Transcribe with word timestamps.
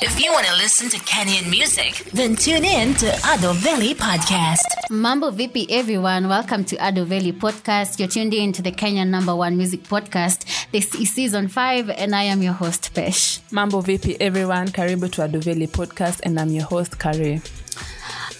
If 0.00 0.20
you 0.22 0.30
want 0.32 0.46
to 0.46 0.54
listen 0.54 0.88
to 0.90 0.96
Kenyan 0.98 1.50
music, 1.50 1.94
then 2.12 2.36
tune 2.36 2.64
in 2.64 2.94
to 2.94 3.08
Ado 3.32 3.52
Valley 3.54 3.94
Podcast. 3.94 4.60
Mambo 4.90 5.30
vipi 5.32 5.66
everyone, 5.68 6.28
welcome 6.28 6.64
to 6.66 6.76
Ado 6.76 7.04
Valley 7.04 7.32
Podcast. 7.32 7.98
You're 7.98 8.08
tuned 8.08 8.32
in 8.32 8.52
to 8.52 8.62
the 8.62 8.70
Kenyan 8.70 9.08
number 9.08 9.34
one 9.34 9.56
music 9.56 9.82
podcast. 9.84 10.44
This 10.70 10.94
is 10.94 11.10
season 11.10 11.48
five 11.48 11.90
and 11.90 12.14
I 12.14 12.24
am 12.24 12.42
your 12.42 12.52
host 12.52 12.94
Pesh. 12.94 13.40
mambo 13.50 13.82
vipi 13.82 14.16
everyone 14.20 14.68
karibu 14.68 15.10
to 15.10 15.22
adoveli 15.22 15.66
podcast 15.68 16.20
and 16.24 16.38
i'm 16.38 16.50
your 16.50 16.64
host 16.64 16.98
kare 16.98 17.40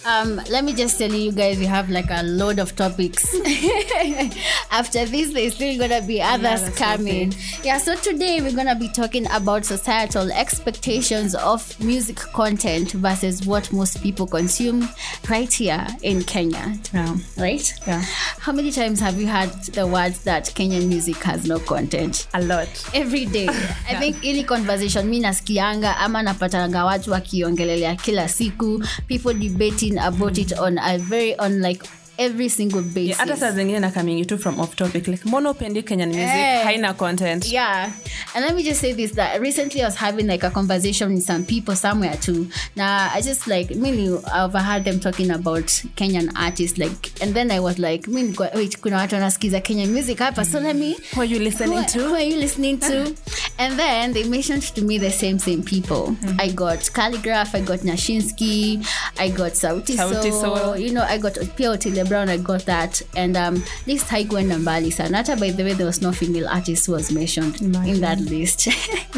Um, 0.05 0.37
let 0.49 0.63
me 0.63 0.73
just 0.73 0.97
tell 0.97 1.11
you 1.11 1.31
guys, 1.31 1.59
we 1.59 1.65
have 1.65 1.89
like 1.89 2.09
a 2.09 2.23
load 2.23 2.57
of 2.59 2.75
topics. 2.75 3.35
After 4.71 5.05
this, 5.05 5.33
there's 5.33 5.55
still 5.55 5.77
gonna 5.77 6.01
be 6.01 6.21
others 6.21 6.61
that's 6.61 6.77
coming. 6.77 7.33
Yeah, 7.63 7.77
so 7.79 7.95
today 7.95 8.39
we're 8.41 8.55
gonna 8.55 8.75
be 8.75 8.87
talking 8.87 9.27
about 9.31 9.65
societal 9.65 10.31
expectations 10.31 11.35
of 11.35 11.77
music 11.83 12.15
content 12.17 12.91
versus 12.93 13.45
what 13.45 13.71
most 13.73 14.01
people 14.01 14.25
consume 14.25 14.87
right 15.29 15.51
here 15.51 15.85
in 16.01 16.23
Kenya. 16.23 16.75
yeah. 16.93 17.15
Right? 17.37 17.71
Yeah. 17.85 18.01
How 18.39 18.53
many 18.53 18.71
times 18.71 18.99
have 19.01 19.19
you 19.19 19.27
heard 19.27 19.51
the 19.73 19.85
words 19.85 20.23
that 20.23 20.45
Kenyan 20.55 20.87
music 20.87 21.17
has 21.23 21.45
no 21.45 21.59
content? 21.59 22.27
a 22.33 22.41
lot 22.41 22.67
every 22.93 23.25
day 23.25 23.47
i 23.89 23.95
think 23.99 24.23
ili 24.23 24.43
conversation 24.43 25.07
mi 25.07 25.19
nasikianga 25.19 25.97
ama 25.97 26.23
napatanga 26.23 26.85
watu 26.85 27.11
wakiongelelea 27.11 27.95
kila 27.95 28.29
siku 28.29 28.83
people 29.07 29.33
debating 29.33 29.88
about 29.97 30.37
it 30.37 30.53
on 30.57 30.77
a 30.77 30.97
very 30.97 31.35
on 31.37 31.61
like 31.61 31.83
every 32.19 32.49
single 32.49 32.81
basis 32.81 33.09
Yeah, 33.09 33.17
hata 33.17 33.37
saa 33.37 33.51
zingine 33.51 33.79
na 33.79 33.91
coming 33.91 34.25
tu 34.25 34.37
from 34.37 34.59
off 34.59 34.75
topic 34.75 35.07
like 35.07 35.25
mbona 35.25 35.49
upendi 35.51 35.83
kenyan 35.83 36.09
music 36.09 36.29
hey. 36.29 36.63
haina 36.63 36.93
content 36.93 37.51
yeah 37.51 37.91
and 38.35 38.45
let 38.45 38.55
me 38.55 38.63
just 38.63 38.81
say 38.81 38.93
this 38.93 39.11
that 39.11 39.41
recently 39.41 39.81
i 39.81 39.85
was 39.85 39.95
having 39.95 40.27
like 40.27 40.47
a 40.47 40.49
conversation 40.49 41.13
with 41.13 41.23
some 41.23 41.43
people 41.43 41.75
somewhere 41.75 42.17
too 42.17 42.47
now 42.75 43.09
i 43.13 43.21
just 43.21 43.47
like 43.47 43.75
mainly 43.75 44.09
overheard 44.43 44.83
them 44.83 44.99
talking 44.99 45.31
about 45.31 45.65
kenyan 45.95 46.31
artists 46.35 46.77
like 46.77 47.11
and 47.21 47.33
then 47.33 47.51
i 47.51 47.59
was 47.59 47.79
like 47.79 48.07
nilikuwa, 48.11 48.49
wait 48.55 48.79
kuna 48.79 48.97
watu 48.97 49.15
wanasikiza 49.15 49.59
kenyan 49.61 49.89
music 49.89 50.17
hapa 50.19 50.45
so 50.45 50.59
let 50.59 50.75
me 50.75 50.95
who 51.13 51.21
are 51.21 51.33
you 51.33 51.39
listening 51.39 51.79
who, 51.79 51.85
to 51.85 51.99
who 51.99 52.15
are 52.15 52.29
you 52.29 52.37
listening 52.37 52.79
to? 52.79 53.15
and 53.57 53.77
then 53.77 54.13
they 54.13 54.23
mentioned 54.23 54.63
to 54.73 54.81
me 54.81 54.99
the 54.99 55.11
same 55.11 55.39
same 55.39 55.63
people. 55.63 56.07
mm-hmm. 56.07 56.39
I 56.39 56.49
got 56.49 56.89
Calligraph, 56.93 57.55
I 57.55 57.61
got 57.61 57.79
Nashinsky, 57.79 58.85
I 59.19 59.29
got 59.29 59.51
Sauti 59.53 59.95
Sauti 59.95 60.31
soul, 60.31 60.57
soul 60.57 60.77
you 60.77 60.91
know, 60.91 61.03
I 61.03 61.17
got 61.17 61.33
Pia 61.55 61.69
Otile 61.69 62.08
Brown, 62.09 62.27
I 62.29 62.37
got 62.37 62.65
that. 62.65 63.01
And 63.15 63.37
um 63.37 63.63
list 63.87 64.07
haikuenda 64.07 64.57
mbali 64.59 64.91
sana. 64.91 65.17
Hata 65.17 65.35
by 65.35 65.51
the 65.51 65.63
way, 65.63 65.73
there 65.73 65.85
was 65.85 66.01
no 66.01 66.11
female 66.11 66.47
artist 66.47 66.87
who 66.87 66.93
was 66.93 67.11
mentioned 67.11 67.61
in 67.61 68.01
that 68.01 68.19
list. 68.19 68.67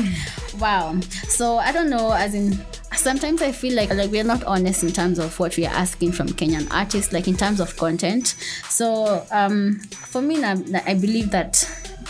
wow. 0.59 0.99
So 1.27 1.57
I 1.57 1.71
don't 1.71 1.89
know, 1.89 2.11
as 2.11 2.33
in 2.35 2.57
sometimes 2.95 3.41
I 3.41 3.51
feel 3.51 3.73
like 3.75 3.93
like 3.93 4.11
we're 4.11 4.23
not 4.23 4.43
honest 4.43 4.83
in 4.83 4.91
terms 4.91 5.19
of 5.19 5.39
what 5.39 5.57
we 5.57 5.65
are 5.65 5.73
asking 5.73 6.11
from 6.11 6.27
Kenyan 6.29 6.67
artists, 6.71 7.11
like 7.13 7.27
in 7.27 7.35
terms 7.37 7.59
of 7.59 7.75
content. 7.77 8.35
So 8.69 9.25
um 9.31 9.79
for 10.11 10.21
me 10.21 10.37
na- 10.37 10.81
I 10.85 10.93
believe 10.93 11.31
that 11.31 11.65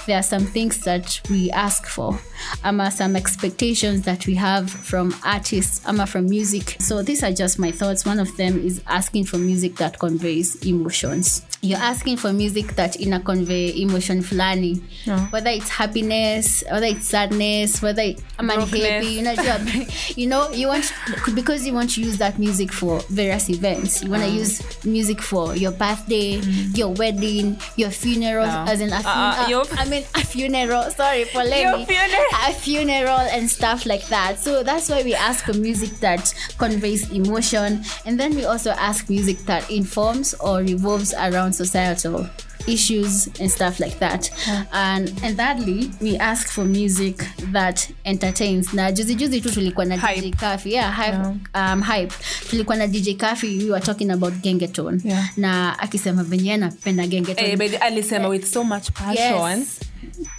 there 0.05 0.17
are 0.17 0.23
some 0.23 0.45
things 0.45 0.79
that 0.79 1.21
we 1.29 1.51
ask 1.51 1.85
for. 1.85 2.19
Ama 2.63 2.91
some 2.91 3.15
expectations 3.15 4.01
that 4.03 4.25
we 4.25 4.35
have 4.35 4.69
from 4.69 5.13
artists. 5.23 5.85
Ama 5.87 6.07
from 6.07 6.25
music. 6.25 6.77
So 6.79 7.01
these 7.01 7.23
are 7.23 7.31
just 7.31 7.59
my 7.59 7.71
thoughts. 7.71 8.05
One 8.05 8.19
of 8.19 8.35
them 8.37 8.59
is 8.65 8.81
asking 8.87 9.25
for 9.25 9.37
music 9.37 9.75
that 9.75 9.99
conveys 9.99 10.55
emotions 10.65 11.43
you're 11.63 11.77
asking 11.77 12.17
for 12.17 12.33
music 12.33 12.75
that 12.75 12.99
ina 12.99 13.19
convey 13.19 13.79
emotion 13.81 14.21
fulani 14.23 14.81
Yeah. 15.05 15.27
whether 15.29 15.51
it's 15.51 15.69
happiness 15.69 16.63
whether 16.71 16.87
it's 16.87 17.05
sadness 17.05 17.81
whether 17.83 18.01
it, 18.01 18.19
ama 18.39 18.53
ni 18.57 18.65
Brokenness. 18.65 18.89
happy 18.89 19.13
you 19.13 19.21
know, 19.21 19.85
you 20.17 20.27
know 20.27 20.49
you 20.51 20.67
want 20.67 20.91
because 21.35 21.65
you 21.65 21.73
want 21.73 21.91
to 21.91 22.01
use 22.01 22.17
that 22.17 22.39
music 22.39 22.71
for 22.73 22.99
various 23.09 23.47
events 23.49 24.01
you 24.03 24.09
want 24.09 24.23
to 24.23 24.29
use 24.29 24.61
music 24.85 25.21
for 25.21 25.55
your 25.55 25.71
birthday 25.71 26.41
your 26.73 26.89
wedding 26.97 27.57
your 27.77 27.91
funeral 27.91 28.45
Yeah. 28.45 28.65
as 28.67 28.81
in 28.81 28.89
a, 28.91 28.99
fun- 28.99 29.17
Uh, 29.39 29.43
uh, 29.45 29.47
your- 29.49 29.65
I 29.77 29.85
mean 29.85 30.03
a 30.15 30.25
funeral 30.25 30.89
sorry 30.89 31.25
for 31.25 31.43
me 31.45 31.85
funeral. 31.85 32.25
a 32.47 32.53
funeral 32.53 33.21
and 33.29 33.45
stuff 33.49 33.85
like 33.85 34.07
that 34.09 34.39
so 34.39 34.63
that's 34.63 34.89
why 34.89 35.03
we 35.03 35.13
ask 35.13 35.45
for 35.45 35.53
music 35.53 35.91
that 35.99 36.33
conveys 36.57 37.09
emotion 37.11 37.83
and 38.05 38.19
then 38.19 38.33
we 38.33 38.45
also 38.45 38.71
ask 38.71 39.09
music 39.09 39.37
that 39.45 39.69
informs 39.69 40.33
or 40.41 40.59
revolves 40.65 41.13
around 41.13 41.50
societal 41.53 42.25
issues 42.67 43.27
and 43.39 43.49
stuff 43.49 43.79
like 43.79 43.99
that 43.99 44.31
and 44.71 45.11
and 45.23 45.37
thirdly 45.37 45.91
we 46.01 46.17
ask 46.17 46.47
for 46.47 46.65
music 46.65 47.23
that 47.53 47.89
entertains 48.03 48.73
na 48.73 48.91
juzi 48.91 49.15
juzi 49.15 49.41
tu 49.41 49.51
tulikuwa 49.51 49.85
na 49.85 49.97
Hype. 49.97 50.21
DJ 50.21 50.35
Kafi 50.35 50.73
yeah 50.73 50.95
hype 51.05 51.17
um 51.55 51.83
hype 51.83 52.13
tulikuwa 52.49 52.77
na 52.77 52.87
DJ 52.87 53.13
Kafi 53.17 53.57
we 53.57 53.71
were 53.71 53.85
talking 53.85 54.11
about 54.11 54.33
gengeton 54.33 55.01
Yeah. 55.05 55.29
na 55.37 55.79
akisema 55.79 56.23
venye 56.23 56.53
anapenda 56.53 57.07
gengeton 57.07 57.45
hey, 57.45 57.77
alisema 57.77 58.19
yeah. 58.19 58.29
with 58.31 58.53
so 58.53 58.63
much 58.63 58.89
passion 58.91 59.59
yes. 59.59 59.79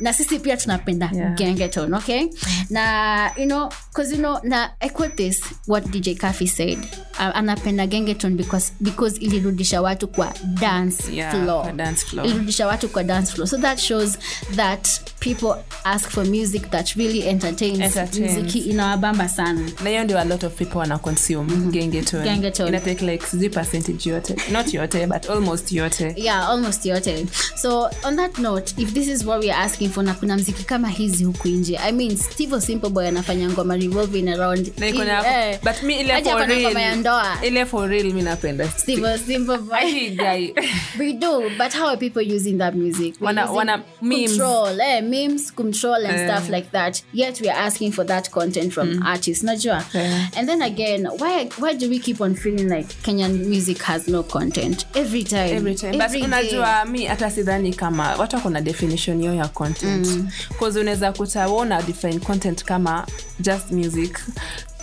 Na 0.00 0.12
sisi 0.12 0.38
pia 0.38 0.56
tunapenda 0.56 1.10
Yeah. 1.14 1.34
gengeton 1.34 1.94
okay? 1.94 2.26
Na 2.70 3.30
you 3.36 3.44
know 3.46 3.68
because 3.88 4.12
you 4.12 4.18
know 4.18 4.38
na 4.42 4.70
i 4.80 4.88
quote 4.88 5.16
this 5.16 5.40
what 5.66 5.84
dj 5.90 6.16
Kafi 6.18 6.46
said. 6.48 6.78
Uh, 7.18 7.36
anapenda 7.36 7.86
gengeton 7.86 8.36
because 8.36 8.72
because 8.80 9.18
ilirudisha 9.20 9.82
watu 9.82 10.08
kwa 10.08 10.32
dance 10.60 11.12
Yeah, 11.12 11.32
floor. 11.34 11.72
dance 11.72 12.06
floor. 12.06 12.26
ilirudisha 12.26 12.66
watu 12.66 12.88
kwa 12.88 13.04
dance 13.04 13.32
floor. 13.32 13.48
So 13.48 13.56
that 13.58 13.78
shows 13.78 14.18
that 14.56 14.88
people 15.20 15.54
ask 15.84 16.10
for 16.10 16.24
music 16.26 16.70
that 16.70 16.88
really 16.96 17.22
entertains, 17.28 17.80
Entertains. 17.80 18.32
muziki 18.38 18.58
inawabamba 18.58 19.28
sana. 19.28 19.70
Na 19.84 19.90
hiyo 19.90 20.04
ndio 20.04 20.18
a 20.20 20.24
lot 20.24 20.46
of 20.46 20.54
people 20.54 20.78
wana 20.78 20.98
consume 20.98 21.52
gengeton 21.70 22.22
Gengeton. 22.24 22.68
ina 22.68 22.80
take 22.80 23.06
like 23.06 23.26
sijui 23.26 23.48
percentage 23.48 24.10
yote. 24.10 24.36
Not 24.52 24.74
yote 24.74 25.06
but 25.06 25.30
almost 25.30 25.72
yote. 25.72 26.14
Yeah 26.16 26.48
almost 26.48 26.86
yote. 26.86 27.26
So 27.62 27.90
on 28.04 28.16
that 28.16 28.38
note 28.38 28.74
if 28.78 28.92
this 28.94 29.08
is 29.08 29.24
what 29.24 29.40
we 29.44 29.51
asking 29.52 29.88
for 29.90 30.04
na 30.04 30.14
kuna 30.14 30.36
mziki 30.36 30.64
kama 30.64 30.88
hizi 30.88 31.24
huku 31.24 31.48
nje. 31.48 31.78
I 31.78 31.92
mean 31.92 32.16
stivo 32.16 32.60
simple 32.60 32.90
boy 32.90 33.08
anafanya 33.08 33.48
ngoma 33.50 33.76
revolving 33.76 34.28
around 34.28 34.72
na- 34.78 34.86
Eh, 35.26 35.58
but 35.62 35.82
me 35.82 36.00
ile 36.00 36.22
for 36.22 36.46
real. 36.46 36.60
ngoma 36.62 36.82
ya 36.82 36.96
ndoa. 36.96 37.38
Ile 37.46 37.64
for 37.66 37.88
real 37.90 38.04
mimi 38.06 38.22
napenda 38.22 38.68
stivo 38.70 39.18
simple 39.18 39.58
boy. 39.58 40.10
Guy 40.16 40.52
we 40.98 41.12
do 41.12 41.50
but 41.58 41.72
how 41.74 41.86
are 41.88 41.96
people 41.96 42.34
using 42.36 42.58
that 42.58 42.74
music? 42.74 43.14
We're 43.20 43.26
Wana- 43.32 43.50
wana 43.50 43.82
memes. 44.02 44.30
control? 44.30 44.80
Eh, 44.80 45.02
memes 45.02 45.52
control 45.54 46.06
and 46.06 46.20
Eh. 46.20 46.28
stuff 46.28 46.48
like 46.50 46.68
that. 46.72 47.02
Yet 47.14 47.40
we 47.40 47.50
are 47.50 47.60
asking 47.66 47.92
for 47.92 48.06
that 48.06 48.30
content 48.30 48.72
from 48.72 49.02
artists 49.06 49.44
najua 49.44 49.84
Eh. 49.94 50.28
and 50.36 50.48
then 50.48 50.62
again 50.62 51.06
why 51.18 51.48
why 51.58 51.74
do 51.74 51.88
we 51.88 51.98
keep 51.98 52.20
on 52.20 52.34
feeling 52.34 52.68
like 52.76 52.88
kenyan 53.02 53.32
music 53.48 53.82
has 53.82 54.08
no 54.08 54.22
content? 54.22 54.86
Every 54.94 55.24
time. 55.24 55.56
Every 55.56 55.74
time. 55.74 55.94
Every 56.02 56.18
but 56.20 56.26
unajua 56.28 56.84
mi 56.84 57.04
hata 57.06 57.30
sidhani 57.30 57.72
kama 57.74 58.16
watu 58.16 58.36
wako 58.36 58.50
na 58.50 58.60
definition 58.60 59.20
hiyo 59.20 59.34
ya 59.42 59.48
content. 59.48 60.08
Bcause 60.50 60.80
unaweza 60.80 61.12
kutawona 61.12 61.82
define 61.82 62.18
content 62.18 62.64
kama 62.64 63.06
just 63.40 63.70
music. 63.70 64.18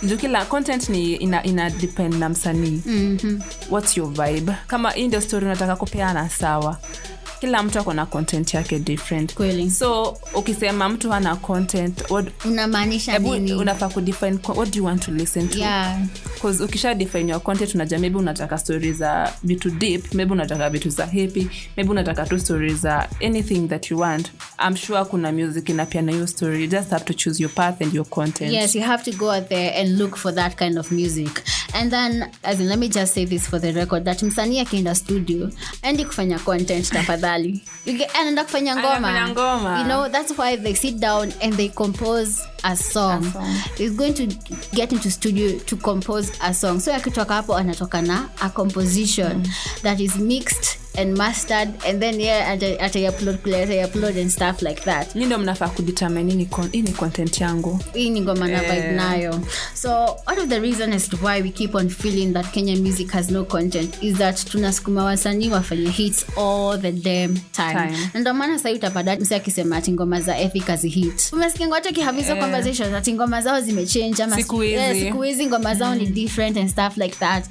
Juu 0.02 0.16
kila 0.16 0.44
content 0.44 0.88
ni 0.88 1.14
ina, 1.14 1.42
ina 1.44 1.70
depend 1.70 2.14
na 2.14 2.28
msanii. 2.28 2.82
Mm-hmm. 2.86 3.40
whats 3.70 3.96
your 3.96 4.08
vibe? 4.08 4.52
Kama 4.66 4.90
hii 4.90 5.08
ndio 5.08 5.20
story 5.20 5.46
unataka 5.46 5.76
kupeana 5.76 6.28
sawa 6.28 6.78
kila 7.40 7.62
mtu 7.62 7.78
ako 7.78 7.92
na 7.92 8.06
content 8.06 8.54
yake 8.54 8.78
different. 8.78 9.34
Kweli. 9.34 9.70
so 9.70 10.18
ukisema 10.34 10.88
mtu 10.88 11.12
ana 11.12 11.36
content 11.36 12.10
what, 12.10 12.44
unamaanisha 12.44 13.18
nini? 13.18 13.52
unafaa 13.52 13.88
kudefine 13.88 14.38
what 14.56 14.70
do 14.72 14.78
you 14.78 14.84
want 14.84 15.04
to 15.04 15.12
listen 15.12 15.48
to? 15.48 15.58
Yeah. 15.58 15.98
Cause 16.42 16.64
ukisha 16.64 16.94
define 16.94 17.30
your 17.30 17.42
content 17.42 17.74
unaja 17.74 17.98
maybe 17.98 18.18
unataka 18.18 18.58
story 18.58 18.92
za 18.92 19.32
vitu 19.42 19.70
deep 19.70 20.14
maybe 20.14 20.32
unataka 20.32 20.70
vitu 20.70 20.90
za 20.90 21.06
happy 21.06 21.48
maybe 21.76 21.90
unataka 21.90 22.26
tu 22.26 22.38
story 22.38 22.74
za 22.74 23.08
anything 23.26 23.68
that 23.68 23.90
you 23.90 23.98
want. 23.98 24.30
I'm 24.66 24.76
sure 24.76 25.04
kuna 25.04 25.32
music 25.32 25.68
inapiana 25.68 26.12
hiyo 26.12 26.26
story. 26.26 26.60
You 26.62 26.66
just 26.70 26.90
have 26.90 27.04
to 27.04 27.12
choose 27.14 27.42
your 27.42 27.52
path 27.52 27.82
and 27.82 27.94
your 27.94 28.06
content. 28.06 28.52
Yes, 28.52 28.74
you 28.74 28.82
have 28.82 29.10
to 29.10 29.18
go 29.18 29.30
out 29.34 29.48
there 29.48 29.80
and 29.80 29.98
look 29.98 30.16
for 30.16 30.34
that 30.34 30.56
kind 30.58 30.78
of 30.78 30.90
music. 30.92 31.42
And 31.74 31.90
then, 31.90 32.24
as 32.42 32.60
in, 32.60 32.68
let 32.68 32.78
me 32.78 32.88
just 32.88 33.14
say 33.14 33.24
this 33.26 33.48
for 33.48 33.60
the 33.60 33.72
record 33.72 34.04
that 34.04 34.22
msanii 34.22 34.60
akienda 34.60 34.94
studio 34.94 35.50
aendi 35.82 36.04
kufanya 36.04 36.38
content 36.38 36.90
tafadhali 36.90 37.29
You 37.86 37.98
anaenda 38.20 38.44
kufanya 38.44 38.76
ngoma. 38.76 39.28
ngoma. 39.28 39.78
you 39.80 39.84
know 39.84 40.08
that's 40.08 40.38
why 40.38 40.56
they 40.56 40.74
sit 40.74 40.98
down 41.00 41.32
and 41.42 41.54
they 41.56 41.68
compose 41.68 42.42
a 42.62 42.76
song, 42.76 43.24
A 43.26 43.30
song. 43.32 43.96
going 43.96 44.12
to 44.14 44.26
get 44.74 44.92
into 44.92 45.10
studio 45.10 45.58
to 45.58 45.76
compose 45.76 46.32
a 46.42 46.54
song. 46.54 46.80
So 46.80 46.92
akitoka 46.92 47.34
hapo 47.34 47.56
anatoka 47.56 48.02
na 48.02 48.28
a 48.42 48.50
composition 48.50 49.42
that 49.82 50.00
is 50.00 50.16
mixed 50.18 50.76
and 50.98 51.16
mastered 51.16 51.68
and 51.86 52.02
then 52.02 52.20
yeah 52.20 52.52
ataiupload 52.80 53.38
kule 53.42 53.54
ataiupload 53.62 54.16
and 54.20 54.30
stuff 54.30 54.62
like 54.62 54.82
that. 54.84 55.14
Ni 55.14 55.26
ndo 55.26 55.38
mnafaa 55.38 55.68
kudetermine? 55.68 56.30
Hii 56.32 56.36
ni 56.38 56.44
con- 56.46 56.68
hii 56.72 56.82
ni 56.82 56.92
content 56.92 57.40
yangu? 57.40 57.80
Hii 57.94 58.10
ni 58.10 58.20
ngoma 58.20 58.48
na 58.48 58.60
vibe 58.60 58.76
Eh. 58.76 58.94
nayo 58.96 59.40
so 59.82 60.16
one 60.26 60.38
of 60.38 60.48
the 60.48 60.60
reason 60.60 60.92
as 60.92 61.08
to 61.08 61.16
why 61.16 61.40
we 61.42 61.50
keep 61.50 61.74
on 61.74 61.88
feeling 61.88 62.32
that 62.32 62.52
kenya 62.52 62.76
music 62.76 63.10
has 63.10 63.30
no 63.30 63.44
content 63.44 64.02
is 64.02 64.18
that 64.18 64.36
tunasukuma 64.50 65.04
wasanii 65.04 65.48
wafanye 65.48 65.90
hits 65.90 66.26
all 66.38 66.78
the 66.80 66.92
damn 66.92 67.34
time, 67.52 67.72
Time. 67.74 68.10
na 68.14 68.20
ndio 68.20 68.34
maana 68.34 68.58
sahii 68.58 68.74
utapata 68.76 69.16
msi 69.16 69.34
akisema 69.34 69.76
ati 69.76 69.92
ngoma 69.92 70.20
za 70.20 70.38
ethic 70.38 70.66
hazi 70.66 70.88
hit. 70.88 71.32
Umesikia 71.32 71.68
watu 71.68 71.88
akihavizo 71.88 72.32
Eh. 72.32 72.40
conversations 72.40 72.94
ati 72.94 73.12
ngoma 73.12 73.42
zao 73.42 73.60
zimechange 73.60 74.22
ama 74.22 74.36
Siku 74.36 74.62
eh, 74.64 75.04
siku 75.04 75.22
hizi 75.22 75.46
ngoma 75.46 75.74
zao 75.74 75.94
ni 75.94 76.06
different 76.06 76.56
and 76.56 76.68
stuff 76.70 76.96
like 76.96 77.16
that. 77.16 77.44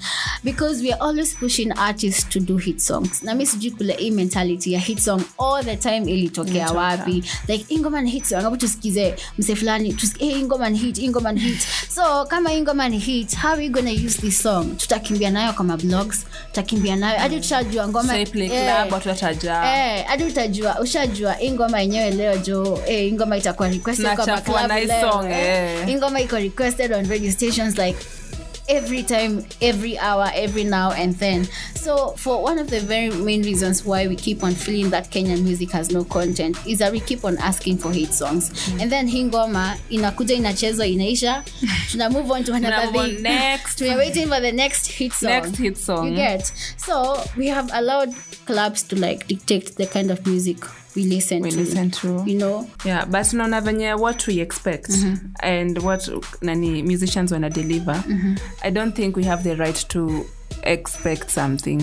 Because 0.44 0.84
we 0.84 0.92
are 0.94 1.02
always 1.02 1.36
pushing 1.36 1.72
artists 1.78 2.30
to 2.30 2.40
do 2.40 2.58
hit 2.58 2.80
songs. 2.80 3.24
Na 3.24 3.36
mi 3.36 3.46
sijui 3.46 3.72
kule 3.72 3.94
hii 3.94 4.12
mentality 4.12 4.74
ya 4.74 4.80
hit 4.80 5.00
song 5.00 5.22
all 5.38 5.66
the 5.66 5.76
time 5.76 6.12
ilitokea 6.12 6.72
wapi? 6.72 7.24
Like 7.48 7.76
ni 8.02 8.10
hit 8.12 8.26
song 8.26 8.46
apo 8.46 8.58
tusikize 8.58 9.16
mse 9.38 9.56
fulani 9.56 9.94
tusikie 9.94 10.28
hey, 10.28 10.38
hii 10.38 10.48
ni 10.70 10.78
hit 10.78 10.98
ni 11.34 11.40
hit. 11.40 11.60
So 11.96 12.19
kama 12.26 12.50
hii 12.50 12.62
ngoma 12.62 12.90
ni 12.90 12.98
hit 13.00 13.38
how 13.38 13.52
are 13.52 13.62
we 13.62 13.70
gonna 13.70 13.92
use 13.92 14.22
this 14.22 14.42
song? 14.42 14.78
Tutakimbia 14.78 15.30
nayo 15.30 15.54
kwa 15.54 15.66
mablogs 15.66 16.26
tutakimbia 16.48 16.96
nayo. 16.96 17.20
Hadi 17.20 17.40
tushajua 17.40 17.88
ngoma 17.88 18.14
eh, 18.54 18.64
club 18.90 18.90
Eh, 19.98 20.06
hadi 20.06 20.24
utajua 20.24 20.80
ushajua 20.80 21.34
hii 21.34 21.52
ngoma 21.52 21.82
yenyewe 21.82 22.12
leo 22.12 22.38
jo 22.38 22.80
eh, 22.88 23.00
hii 23.00 23.12
ngoma 23.12 23.38
itakuwa 23.38 23.70
requested 23.70 24.06
kwa 24.16 24.26
hii 24.80 24.86
leo, 24.86 25.00
eh. 25.32 25.86
hii 25.86 25.96
ngoma 25.96 26.22
iko 26.22 26.36
requested 26.38 26.94
on 26.94 27.10
radio 27.10 27.32
stations 27.32 27.78
like 27.78 27.98
every 28.70 29.04
time 29.04 29.46
every 29.62 29.98
hour 29.98 30.30
every 30.34 30.64
now 30.64 30.92
and 30.92 31.14
then. 31.16 31.46
So 31.76 32.12
for 32.12 32.42
one 32.42 32.60
of 32.60 32.70
the 32.70 32.80
very 32.80 33.10
main 33.10 33.42
reasons 33.44 33.84
why 33.84 34.08
we 34.08 34.16
keep 34.16 34.44
on 34.44 34.54
feeling 34.54 34.92
that 34.92 35.10
kenyan 35.10 35.44
music 35.44 35.72
has 35.72 35.92
no 35.92 36.04
content 36.04 36.56
is 36.68 36.80
that 36.80 36.92
we 36.92 37.00
keep 37.00 37.26
on 37.26 37.38
asking 37.40 37.78
for 37.80 37.92
hate 37.92 38.14
songs. 38.14 38.70
And 38.80 38.92
then 38.92 39.08
hingoma 39.08 39.78
inakuja 39.90 40.36
inachezwa 40.36 40.88
inaisha. 40.88 41.44
Tuna 41.92 42.10
move 42.10 42.32
on 42.32 42.44
to 42.44 42.54
another 42.54 42.92
thing. 42.92 43.22
next. 43.24 43.82
we 43.82 43.90
are 43.90 43.98
waiting 43.98 44.28
for 44.28 44.40
the 44.40 44.52
next 44.52 44.88
hit 44.92 45.14
song. 45.14 45.30
Next 45.30 45.56
hit 45.58 45.78
song. 45.78 46.10
you 46.10 46.16
get. 46.16 46.52
So 46.78 47.24
we 47.38 47.48
have 47.48 47.70
allowed 47.74 48.14
clubs 48.46 48.84
to 48.84 48.96
like 48.96 49.28
dictate 49.28 49.76
the 49.76 49.88
kind 49.88 50.12
of 50.12 50.26
music 50.26 50.58
we 51.00 51.06
listen 51.16 51.42
We 51.44 51.52
to. 51.52 51.58
listen 51.58 51.92
to. 51.92 52.24
you 52.26 52.38
know? 52.38 52.68
Yeah 52.86 53.06
but 53.06 53.34
naona 53.34 53.62
venye 53.62 53.94
what 54.00 54.28
we 54.28 54.42
expect 54.42 54.90
and 55.40 55.78
what 55.78 56.10
nani 56.42 56.84
musicians 56.84 57.32
wana 57.32 57.50
deliver 57.50 58.04
i 58.64 58.72
don't 58.72 58.96
think 58.96 59.16
we 59.18 59.24
have 59.24 59.44
the 59.44 59.56
right 59.56 59.88
to 59.88 60.26
expect 60.64 61.30
something 61.30 61.82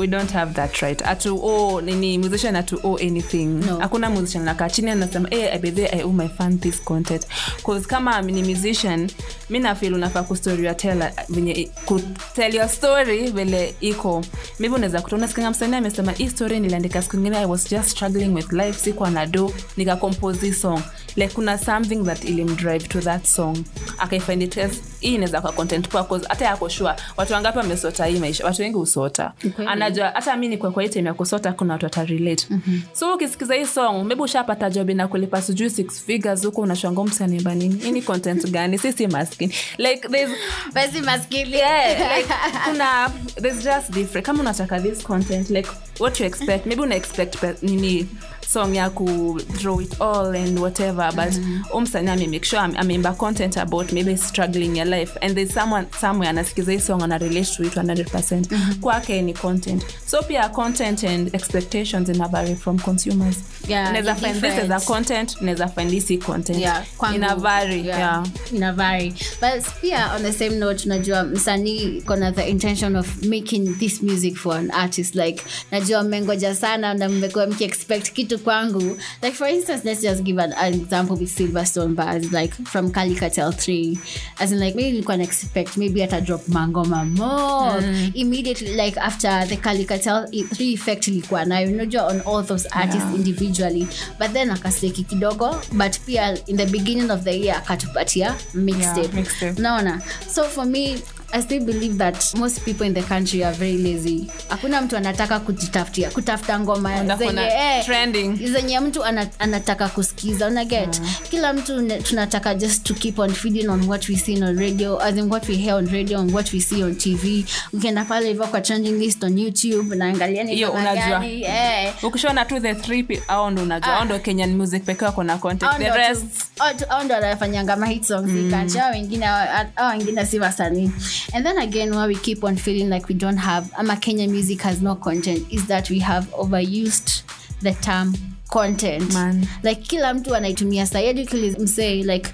we 0.00 0.06
don't 0.06 0.30
have 0.32 0.54
that 0.54 0.82
right. 0.82 1.02
Atu 1.02 1.38
oh, 1.44 1.80
nini 1.80 2.18
musician 2.18 2.56
atu 2.56 2.80
oh 2.82 2.96
anything. 2.96 3.46
No. 3.66 3.78
hakuna 3.78 4.10
musician 4.10 4.44
nakaa 4.44 4.68
chini 4.70 4.90
anasema 4.90 5.28
hey, 5.28 5.58
bedhe 5.58 5.86
i 5.86 6.02
owe 6.02 6.12
my 6.12 6.28
fan 6.28 6.58
this 6.58 6.82
content 6.84 7.26
cause 7.66 7.86
kama 7.88 8.22
ni 8.22 8.42
musician 8.42 9.10
mi 9.50 9.58
nafil 9.58 9.94
unafaa 9.94 10.22
kustoriatela 10.22 11.12
venye 11.28 11.70
kutell 11.84 12.54
your 12.54 12.68
story 12.68 13.30
vile 13.30 13.74
iko. 13.80 14.24
Maybe 14.58 14.74
unaweza 14.74 15.00
kuta 15.00 15.16
unasikanga 15.16 15.50
msanii 15.50 15.76
amesema 15.76 16.12
hii 16.12 16.28
story 16.28 16.60
niliandika 16.60 17.02
siku 17.02 17.16
ingine 17.16 17.36
i 17.38 17.46
was 17.46 17.70
just 17.70 17.88
struggling 17.90 18.28
with 18.34 18.52
life 18.52 18.78
sikuwa 18.80 19.10
na 19.10 19.26
do 19.26 19.52
nikacompose 19.76 20.46
hii 20.46 20.52
song. 20.52 20.80
Like 21.16 21.34
kuna 21.34 21.58
something 21.58 22.04
that 22.04 22.24
ilimdrive 22.24 22.88
to 22.88 23.00
that 23.00 23.26
song. 23.26 23.56
Akaifind 23.98 24.42
it 24.42 24.58
as 24.58 24.70
hii 25.00 25.14
inaweza 25.14 25.40
kwa 25.40 25.52
content 25.52 25.88
poa 25.88 26.04
cause 26.04 26.26
hata 26.28 26.44
yako 26.44 26.68
sure. 26.68 26.92
Watu 27.16 27.32
wangapi 27.32 27.58
wamesota 27.58 28.04
hii 28.06 28.18
maisha? 28.18 28.44
Watu 28.44 28.62
wengi 28.62 28.76
husota. 28.76 29.32
Ukweli. 29.44 29.70
Anajua 29.90 30.10
hata 30.14 30.36
mi 30.36 30.48
nikwe 30.48 30.70
kwa 30.70 30.82
hii 30.82 30.88
time 30.88 31.08
ya 31.08 31.14
kusota 31.14 31.52
kuna 31.52 31.72
watu 31.72 31.86
watarelate 31.86 32.46
mm-hmm. 32.50 32.82
so 32.92 33.14
ukisikiza 33.14 33.54
hii 33.54 33.66
song 33.66 34.04
maybe 34.04 34.22
ushapata 34.22 34.70
job 34.70 34.90
na 34.90 35.08
kulipa 35.08 35.42
sijui 35.42 35.70
six 35.70 36.04
figures 36.04 36.44
huko 36.44 36.60
unashanga 36.60 37.04
msaniimba 37.04 37.54
nini? 37.54 37.74
Hii 37.74 37.92
ni 37.92 38.02
content 38.02 38.50
gani? 38.50 38.78
Sisi 38.78 39.06
maskini. 39.06 39.54
Like 39.78 40.08
there's 40.08 40.30
basi 40.74 41.00
maskini. 41.00 41.52
Yeah, 41.52 42.16
like 42.18 42.34
kuna 42.64 43.12
there's 43.42 43.64
just 43.64 43.90
different. 43.92 44.26
Kama 44.26 44.40
unataka 44.40 44.80
this 44.80 45.02
content 45.02 45.50
like 45.50 45.68
what 46.00 46.20
you 46.20 46.26
expect? 46.26 46.66
Maybe 46.66 46.82
una 46.82 46.94
expect 46.94 47.62
nini 47.62 48.08
song 48.52 48.74
ya 48.74 48.90
ku 48.90 49.38
draw 49.58 49.80
it 49.80 50.00
all 50.00 50.34
and 50.34 50.58
whatever 50.58 51.12
but 51.14 51.32
mm-hmm. 51.32 51.76
umsanii 51.76 52.10
amemake 52.10 52.44
sure 52.44 52.60
ameimba 52.60 53.12
content 53.12 53.56
about 53.56 53.92
maybe 53.92 54.16
struggling 54.16 54.76
your 54.76 54.86
life. 54.86 55.16
And 55.22 55.36
there's 55.36 55.54
someone 55.54 55.86
somewhere 56.00 56.30
anasikiza 56.30 56.72
hii 56.72 56.80
song 56.80 57.02
ana 57.02 57.18
relate 57.18 57.56
to 57.56 57.62
it 57.62 57.76
100% 57.76 58.50
mm-hmm. 58.50 58.74
kwake 58.74 59.22
ni 59.22 59.34
content. 59.34 59.84
So 60.06 60.22
pia 60.22 60.48
content 60.48 61.04
and 61.04 61.34
expectations 61.34 62.08
ina 62.08 62.28
vary 62.28 62.54
from 62.54 62.78
consumers. 62.78 63.36
Yeah, 63.68 63.92
naweza 63.92 64.14
find 64.14 64.34
this 64.34 64.58
as 64.58 64.70
a 64.70 64.86
content 64.86 65.40
naweza 65.40 65.68
find 65.68 65.90
this 65.90 66.24
content. 66.24 66.58
Yeah, 66.58 66.84
kwangu, 66.98 67.16
ina 67.16 67.36
vary 67.36 67.86
yeah, 67.86 67.98
yeah. 67.98 68.26
ina 68.52 68.72
vary. 68.72 69.14
But 69.40 69.64
pia 69.80 70.10
on 70.16 70.22
the 70.22 70.32
same 70.32 70.58
note 70.58 70.88
najua 70.88 71.24
msanii 71.24 72.02
kona 72.02 72.32
the 72.32 72.48
intention 72.48 72.96
of 72.96 73.22
making 73.22 73.78
this 73.78 74.02
music 74.02 74.36
for 74.36 74.56
an 74.56 74.70
artist. 74.70 75.14
Like 75.14 75.42
najua 75.70 76.02
mmengoja 76.02 76.54
sana 76.54 76.94
na 76.94 77.08
mmekuwa 77.08 77.46
mkiexpect 77.46 78.12
kitu 78.12 78.39
kwangu 78.40 78.98
like 79.22 79.32
for 79.36 79.48
instance 79.48 79.84
let's 79.84 80.02
just 80.02 80.22
give 80.22 80.42
an, 80.42 80.52
an 80.52 80.74
example 80.74 81.16
with 81.16 81.30
silverstone 81.38 81.94
bars 81.94 82.32
like 82.32 82.54
from 82.64 82.90
calicatel 82.90 83.52
3 83.52 83.98
as 84.38 84.52
in 84.52 84.58
like 84.58 84.76
maybe 84.76 84.96
you 84.96 85.04
can 85.04 85.20
expect 85.20 85.76
maybe 85.76 86.02
ata 86.04 86.20
drop 86.20 86.48
mangoma 86.48 87.04
more 87.04 87.82
immediately 88.14 88.74
like 88.74 88.96
after 89.00 89.46
the 89.48 89.56
calicatel 89.56 90.24
3 90.24 90.72
effect 90.72 91.08
ilikuwa 91.08 91.44
nayo. 91.44 91.70
Unajua 91.70 92.06
on 92.06 92.20
all 92.26 92.44
those 92.46 92.68
artists 92.72 93.00
Yeah. 93.00 93.14
individually. 93.14 93.86
But 94.18 94.32
then 94.32 94.50
akasteki 94.50 95.04
kidogo 95.04 95.60
but 95.72 95.98
pia 96.06 96.38
in 96.46 96.56
the 96.56 96.66
beginning 96.66 97.10
of 97.10 97.22
the 97.24 97.32
year 97.40 97.54
akatupatia 97.56 98.34
mixtape. 98.54 99.00
Yeah, 99.00 99.14
mixtape. 99.14 99.62
naona 99.62 100.02
so 100.34 100.44
for 100.44 100.66
me 100.66 100.98
I 101.32 101.40
still 101.42 101.64
believe 101.64 101.96
that 101.98 102.32
most 102.36 102.64
people 102.64 102.84
in 102.86 102.94
the 102.94 103.02
country 103.02 103.44
are 103.44 103.52
very 103.52 103.78
lazy. 103.78 104.26
Hakuna 104.48 104.80
mtu 104.80 104.96
anataka 104.96 105.40
kujitafutia 105.40 106.10
kutafuta 106.10 106.60
ngoma 106.60 107.16
kuna 107.26 107.76
eh, 107.78 107.84
trending. 107.84 108.36
zenye 108.52 108.80
mtu 108.80 109.04
ana, 109.04 109.26
anataka 109.38 109.88
kusikiza 109.88 110.46
unaget 110.46 111.00
kila 111.30 111.52
mtu 111.52 111.80
ne- 111.82 111.98
tunataka 112.02 112.54
just 112.54 112.84
to 112.86 112.94
keep 112.94 113.18
on 113.18 113.32
feeding 113.32 113.68
on 113.68 113.88
what 113.88 114.08
we 114.08 114.16
see 114.16 114.42
on 114.42 114.58
radio 114.58 115.00
as 115.02 115.16
in 115.16 115.30
what 115.30 115.48
we 115.48 115.54
hear 115.56 115.74
on 115.76 115.86
radio 115.88 116.18
on 116.20 116.34
what 116.34 116.52
we 116.52 116.60
see 116.60 116.82
on 116.84 116.94
tv 116.96 117.44
ukienda 117.72 118.04
pale 118.04 118.28
hivyo 118.28 118.46
kwa 118.46 118.60
trending 118.60 118.92
list 118.98 119.24
on 119.24 119.38
youtube 119.38 119.96
naangalia 119.96 120.44
ni 120.44 120.54
Hiyo 120.54 120.68
ngoma 120.68 120.80
unajua. 120.80 121.08
gani, 121.20 121.42
eh, 121.42 121.92
ukishona 122.02 122.44
tu 122.44 122.60
the 122.60 122.74
three 122.74 123.02
pe- 123.02 123.22
au 123.28 123.50
ndo 123.50 123.62
unajua 123.62 124.00
Ah. 124.00 124.04
ndo 124.04 124.18
kenyan 124.18 124.56
music 124.56 124.84
pekee 124.84 125.04
wako 125.04 125.22
na 125.24 125.38
content 125.38 125.62
Hao 125.70 125.78
the 125.78 125.84
ndo 125.84 125.92
tu- 125.92 125.98
rest 125.98 126.24
hao 126.58 126.72
tu- 126.74 126.84
hao 126.88 127.02
ndo 127.04 127.14
wanafanyanga 127.14 127.76
ma 127.76 127.86
songs 127.86 128.30
mm. 128.30 128.72
wengine 128.92 129.26
hao 129.26 129.90
wengine 129.90 130.26
si 130.26 130.38
wasanii 130.38 130.90
and 131.32 131.46
then 131.46 131.58
again 131.58 131.90
why 131.94 132.06
we 132.06 132.14
keep 132.14 132.44
on 132.44 132.56
feeling 132.56 132.88
like 132.94 133.06
we 133.08 133.14
don't 133.14 133.38
have 133.38 133.68
ama 133.78 133.96
kenya 133.96 134.28
music 134.28 134.60
has 134.62 134.82
no 134.82 134.94
content 134.94 135.46
is 135.52 135.66
that 135.66 135.90
we 135.90 135.98
have 136.00 136.26
overused 136.32 137.22
the 137.62 137.72
term 137.72 138.14
content. 138.50 139.12
Man. 139.12 139.46
like 139.62 139.80
kila 139.82 140.14
mtu 140.14 140.34
anaitumia 140.34 140.86
sayadmsay 140.86 142.02
like 142.02 142.30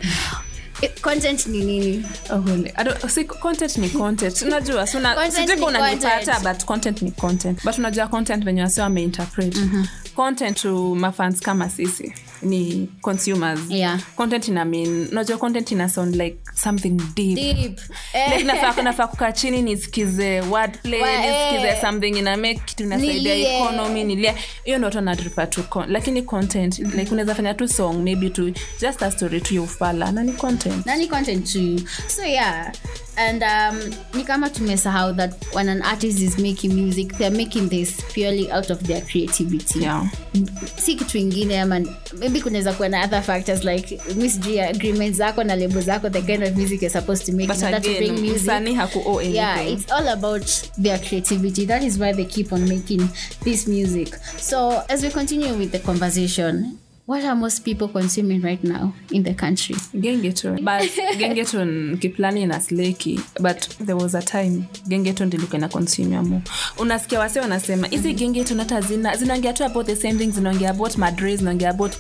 it- 0.83 1.01
content 1.01 1.47
ni 1.47 1.65
nini? 1.65 2.05
Oh, 2.31 2.41
really. 2.47 2.73
I 2.77 2.85
don't- 2.85 3.09
si 3.09 3.25
content 3.25 3.79
ni 3.79 3.89
content. 3.89 4.43
Unajua 4.43 4.87
si 4.87 4.97
una- 4.97 5.15
Content 5.15 5.35
sijui 5.35 5.57
ni 5.57 5.65
kama 5.67 5.79
unanipata 5.79 6.41
but 6.41 6.65
content 6.65 7.03
ni 7.03 7.11
content. 7.11 7.65
But 7.65 7.79
unajua 7.79 8.07
content 8.09 8.45
venye 8.45 8.63
wasi 8.63 8.81
wameinterpret. 8.81 9.57
Content 10.15 10.57
to 10.63 10.95
mafans 10.95 11.41
kama 11.41 11.71
sisi 11.71 12.13
ni 12.43 12.89
consumers. 13.03 13.61
Yeah. 13.69 14.01
content 14.17 14.49
ina 14.49 14.65
mean 14.65 15.09
unajua 15.13 15.39
content 15.39 15.71
ina 15.71 15.89
sound 15.89 16.15
like 16.17 16.37
something 16.55 16.91
deep, 17.15 17.35
deep. 17.37 17.81
Like 18.33 18.45
nafaa 18.45 18.83
nafaa 18.83 19.07
kukaa 19.07 19.33
chini 19.33 19.63
nisikize 19.63 20.41
wordplay 20.41 21.01
Wa- 21.03 21.17
nisikize 21.17 21.69
eh. 21.69 21.81
something 21.81 22.09
ina 22.19 22.37
make 22.37 22.61
kitu 22.65 22.83
inasaidia 22.83 23.35
economy 23.35 24.05
nilia 24.05 24.35
hiyo 24.65 24.79
ndo 24.79 24.85
watu 24.87 24.97
wanarefer 24.99 25.51
to 25.51 25.61
con- 25.63 25.91
lakini 25.93 26.23
content 26.23 26.79
like 26.79 27.11
unaweza 27.13 27.35
fanya 27.35 27.55
tu 27.55 27.69
song 27.69 27.95
maybe 28.03 28.31
tu 28.31 28.53
just 28.81 29.03
a 29.03 29.11
story 29.11 29.41
tu 29.41 29.55
ya 29.55 29.63
ufala 29.63 30.13
na 30.13 30.23
ni 30.23 30.33
content. 30.33 30.87
Nani 30.87 31.07
content 31.07 31.53
tu. 31.53 31.81
So 32.09 32.25
yeah 32.25 32.73
and 33.17 33.43
um, 33.43 33.95
ni 34.15 34.25
kama 34.25 34.51
tumesahau 34.51 35.17
that 35.17 35.33
when 35.55 35.69
an 35.69 35.83
artist 35.83 36.21
is 36.21 36.39
making 36.39 36.75
music 36.75 37.17
they're 37.19 37.31
making 37.37 37.69
this 37.69 38.01
purely 38.13 38.51
out 38.51 38.71
of 38.71 38.83
their 38.87 39.01
creativity. 39.01 39.81
Yeah. 39.81 40.09
Si 40.77 40.97
kitu 40.97 41.19
ingine 41.19 41.61
ama 41.61 41.81
maybe 42.19 42.41
kunaweza 42.41 42.73
kuwa 42.73 42.89
na 42.89 43.05
other 43.05 43.23
factors 43.23 43.65
like 43.65 44.01
mi 44.17 44.31
sijui 44.31 44.61
agreement 44.61 45.17
zako 45.17 45.45
na 45.45 45.57
lebo 45.57 45.81
zako 45.81 46.11
the 46.11 46.23
kind 46.23 46.43
of 46.43 46.57
music 46.57 46.83
you're 46.83 47.01
supposed 47.01 47.27
to 47.27 47.33
make 47.33 47.49
but 47.49 47.63
in 47.63 47.83
to 47.83 47.99
bring 47.99 48.21
music. 48.21 48.77
haku 48.77 49.21
yeah 49.23 49.69
it's 49.69 49.93
all 49.93 50.09
about 50.09 50.47
their 50.79 50.99
creativity. 50.99 51.67
That 51.67 51.83
is 51.83 51.99
why 51.99 52.13
they 52.13 52.25
keep 52.25 52.53
on 52.53 52.69
making 52.69 53.09
this 53.45 53.67
music. 53.67 54.15
So 54.39 54.83
as 54.89 55.03
we 55.03 55.11
continue 55.11 55.55
with 55.55 55.73
the 55.73 55.79
conversation 55.79 56.79
what 57.07 57.25
are 57.25 57.37
most 57.37 57.65
people 57.65 57.89
consuming 57.89 58.43
right 58.43 58.63
now 58.65 58.93
in 59.13 59.23
the 59.23 59.35
country? 59.35 59.75
Gengeton 59.95 60.65
but 60.65 60.83
gengeton 61.19 61.97
kiplani 61.99 62.47
na 62.47 62.59
sleki. 62.59 63.21
But 63.41 63.77
there 63.81 63.97
was 63.97 64.15
a 64.15 64.23
time 64.23 64.69
gengeton 64.89 65.27
ndilikuwa 65.27 65.59
ina 65.59 65.69
consume 65.69 66.21
mo 66.21 66.43
unasikia 66.79 67.19
wase 67.19 67.41
wanasema 67.41 67.87
hizi 67.87 68.15
hata 68.59 68.81
zina 68.81 69.17
zinaongea 69.17 69.53
tu 69.53 69.65
about 69.65 69.87
the 69.87 69.97
same 69.97 70.15
thing 70.15 70.31
zinaongea 70.31 70.71
about 70.71 70.97
madre 70.97 71.37
zinaongea 71.37 71.71
about 71.71 71.93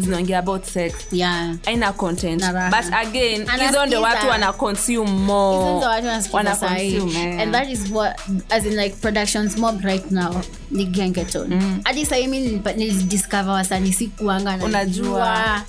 zinaongea 0.00 0.38
about 0.38 0.64
sex. 0.64 0.94
Yeah. 1.12 1.54
Aina 1.66 1.92
content. 1.92 2.40
Naraha. 2.40 2.82
but 2.82 2.92
again 2.94 3.46
hizo 3.66 3.86
ndio 3.86 4.02
watu 4.02 4.28
wana 4.28 4.52
consume 4.52 5.10
more. 5.10 5.58
Hizo 5.58 5.76
ndo 5.78 5.86
watu 5.86 6.36
Wana 6.36 6.56
consume, 6.56 7.42
and 7.42 7.52
that 7.52 7.68
is 7.70 7.90
what 7.90 8.20
as 8.50 8.66
in 8.66 8.76
like 8.76 8.96
productions 8.96 9.56
mob 9.56 9.80
right 9.84 10.10
now 10.10 10.42
ni 10.72 10.84
gengeton 10.84 11.80
hadi 11.84 12.06
sahii 12.06 12.26
mi 12.26 12.60
nilidiscover 12.76 13.48
wasanii 13.52 13.92
sikuanga 13.92 14.58
unajua. 14.64 15.62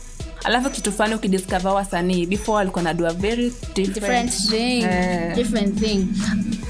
Alafu 0.44 0.70
kitu 0.70 0.92
fani 0.92 1.16
ukidiscover 1.16 1.72
wasanii 1.72 2.26
before 2.26 2.62
alikuwa 2.62 2.84
nadua 2.84 3.14
very 3.14 3.54
different, 3.76 3.94
different 3.94 4.32
thing. 4.50 4.84
Eh. 4.84 5.36
different 5.36 5.80
thing. 5.80 6.08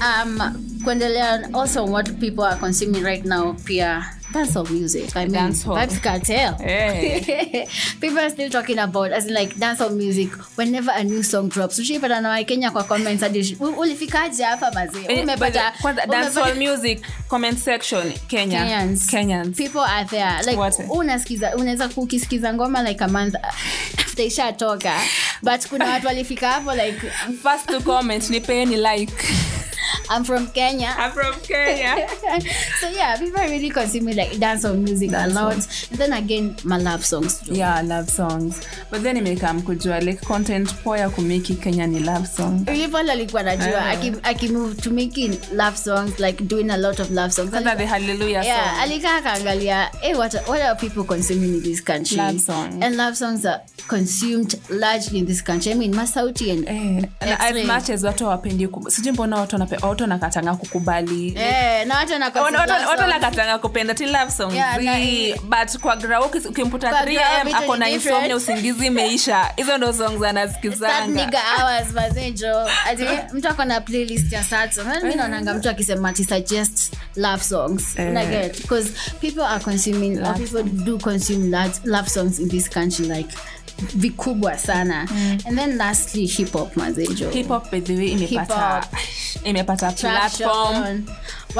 Um 0.00 0.38
kuendelea 0.84 1.48
also 1.52 1.84
what 1.84 2.10
people 2.20 2.42
are 2.44 2.56
consuming 2.60 3.02
right 3.04 3.24
now 3.24 3.54
pia 3.54 4.04
dancehall 4.34 4.68
music. 4.70 5.16
I 5.16 5.24
mean 5.26 5.34
Dancehall. 5.34 5.76
vibes 5.76 6.00
cartel. 6.02 6.54
Hey. 6.64 7.66
people 8.00 8.18
are 8.18 8.30
still 8.30 8.50
talking 8.50 8.78
about 8.78 9.12
as 9.12 9.26
in 9.26 9.34
like 9.34 9.54
dancehall 9.54 9.94
music 9.96 10.30
whenever 10.56 10.90
a 10.94 11.04
new 11.04 11.22
song 11.22 11.48
drops. 11.48 11.78
Ushipata 11.78 12.20
na 12.20 12.28
wakenya 12.30 12.70
kwa 12.70 12.84
comments 12.84 13.22
hadi 13.22 13.56
"U- 13.60 13.66
ulifikaje 13.80 14.44
hapa 14.44 14.70
mazee 14.72 15.04
Eh, 15.08 15.22
umepata 15.22 15.72
dancehall 16.10 16.54
music 16.54 17.00
comment 17.28 17.58
section 17.58 18.12
kenya. 18.28 18.58
Kenyans. 18.58 19.06
kenyans. 19.10 19.56
People 19.56 19.80
are 19.80 20.04
there. 20.04 20.42
Like 20.46 20.82
unasikiza 20.88 21.56
unaweza 21.56 21.88
kukisikiza 21.88 22.54
ngoma 22.54 22.82
like 22.82 23.04
a 23.04 23.08
month 23.08 23.34
after 24.06 24.26
ishatoka 24.26 25.00
but 25.42 25.68
kuna 25.68 25.84
watu 25.90 26.06
walifika 26.06 26.48
hapo 26.48 26.72
like 26.74 27.00
first 27.42 27.66
to 27.66 27.80
comment 27.80 28.30
nipeni 28.30 28.76
like 28.76 29.12
i'm 30.10 30.24
from 30.24 30.46
kenya 30.46 30.94
I'm 30.98 31.10
from 31.12 31.34
kenya 31.40 32.08
so 32.80 32.88
yeah, 32.88 33.16
people 33.18 33.40
are 33.40 33.48
really 33.48 33.70
consuming 33.70 34.16
like 34.16 34.32
dancehall 34.38 34.76
music 34.78 35.12
a 35.12 35.26
lot. 35.28 35.54
And 35.90 35.98
then 36.00 36.12
again, 36.12 36.56
my 36.64 36.78
love 36.78 37.04
songs 37.04 37.40
too. 37.40 37.54
yeah 37.54 37.80
love 37.82 38.08
songs 38.10 38.60
but 38.90 39.02
then 39.02 39.16
imekam 39.16 39.62
kujua 39.62 40.00
like 40.00 40.20
content 40.26 40.74
poa 40.84 40.98
ya 40.98 41.10
kumiki 41.10 41.54
kenya 41.54 41.86
ni 41.86 42.00
love 42.00 42.26
song 42.26 42.64
People 42.64 43.10
alikuwa 43.10 43.42
najua 43.42 43.66
Eh. 43.66 43.90
aki, 43.98 44.12
aki 44.22 44.48
move 44.48 44.74
to 44.74 44.90
making 44.90 45.38
love 45.52 45.76
songs 45.76 46.18
like 46.20 46.44
doing 46.44 46.70
a 46.70 46.76
lot 46.76 47.02
of 47.02 47.10
love 47.10 47.32
songs. 47.32 47.50
kwanza 47.50 47.76
the 47.76 47.86
hallelujah 47.86 48.44
yeah, 48.44 48.70
song 48.70 48.80
alikaa 48.82 49.16
akaangalia 49.16 49.90
hey, 50.00 50.14
what, 50.14 50.34
are- 50.34 50.44
what 50.50 50.62
are 50.62 50.74
people 50.74 51.04
consuming 51.04 51.54
in 51.54 51.62
this 51.62 51.84
country? 51.84 52.16
Love 52.16 52.38
songs. 52.38 52.74
And 52.84 52.96
love 52.96 53.16
songs 53.16 53.44
are 53.46 53.60
consumed 53.88 54.54
largely 54.68 55.18
in 55.18 55.26
this 55.26 55.42
country. 55.42 55.72
I 55.72 55.74
mean, 55.74 55.92
Masauti 55.94 56.50
and 56.50 56.68
Eh, 56.68 57.04
and 57.20 57.58
as 57.60 57.66
much 57.66 57.90
as 57.90 58.04
watu 58.04 58.26
wapendi 58.26 58.68
sijui 58.88 59.12
mbona 59.12 59.36
watu 59.40 59.56
wanape- 59.56 59.73
watu 59.82 60.02
wanakatanga 60.02 60.54
kukubali. 60.54 61.34
Eh, 61.38 61.86
na 61.86 61.96
watu 61.96 62.12
wana 62.12 62.26
Watu- 62.26 62.38
watu- 62.42 62.56
love 62.56 62.72
watu 62.72 62.86
songs. 62.86 63.00
wanakatanga 63.00 63.58
kupenda 63.58 63.94
ti 63.94 64.06
love 64.06 64.30
songs 64.30 64.54
Yeah, 64.54 64.78
zi, 64.80 65.34
but 65.42 65.78
kwa 65.80 65.96
grau 65.96 66.24
ukis- 66.24 66.48
ukimputa 66.48 66.90
3am 66.90 67.54
ako 67.54 67.76
na 67.76 67.88
insomnia 67.90 68.36
usingizi 68.36 68.86
imeisha. 68.86 69.52
Hizo 69.56 69.78
ndo 69.78 69.92
songs 69.92 70.22
anasikizanga. 70.22 71.42
Hours 71.58 71.86
ati 72.86 73.04
mtu 73.32 73.48
ako 73.48 73.64
na 73.64 73.80
playlist 73.80 74.32
ya 74.32 74.44
sad 74.44 74.70
song 74.72 74.86
naonanga 75.16 75.54
mtu 75.54 75.68
akisema 75.70 76.08
ati 76.08 76.24
suggest 76.24 76.92
love 77.16 77.42
songs. 77.44 77.98
Eh. 77.98 78.10
unaget 78.10 78.60
because 78.62 78.90
people 79.20 79.40
are 79.42 79.64
consuming 79.64 80.18
or 80.18 80.34
people 80.34 80.62
do 80.62 80.98
consume 80.98 81.48
love, 81.58 81.74
love 81.84 82.08
songs 82.08 82.38
in 82.38 82.48
this 82.48 82.70
country 82.70 83.06
like 83.06 83.28
vikubwa 83.94 84.58
sana. 84.58 85.08
And 85.46 85.58
then 85.58 85.76
lastly 85.76 86.26
hip 86.26 86.52
hop 86.52 86.76
mazejo 86.76 87.30
hip 87.30 87.48
hop 87.48 87.70
by 87.70 87.80
the 87.80 87.96
way 87.96 88.06
imepata 88.08 88.86
imepata 89.44 89.92
platform. 89.92 91.06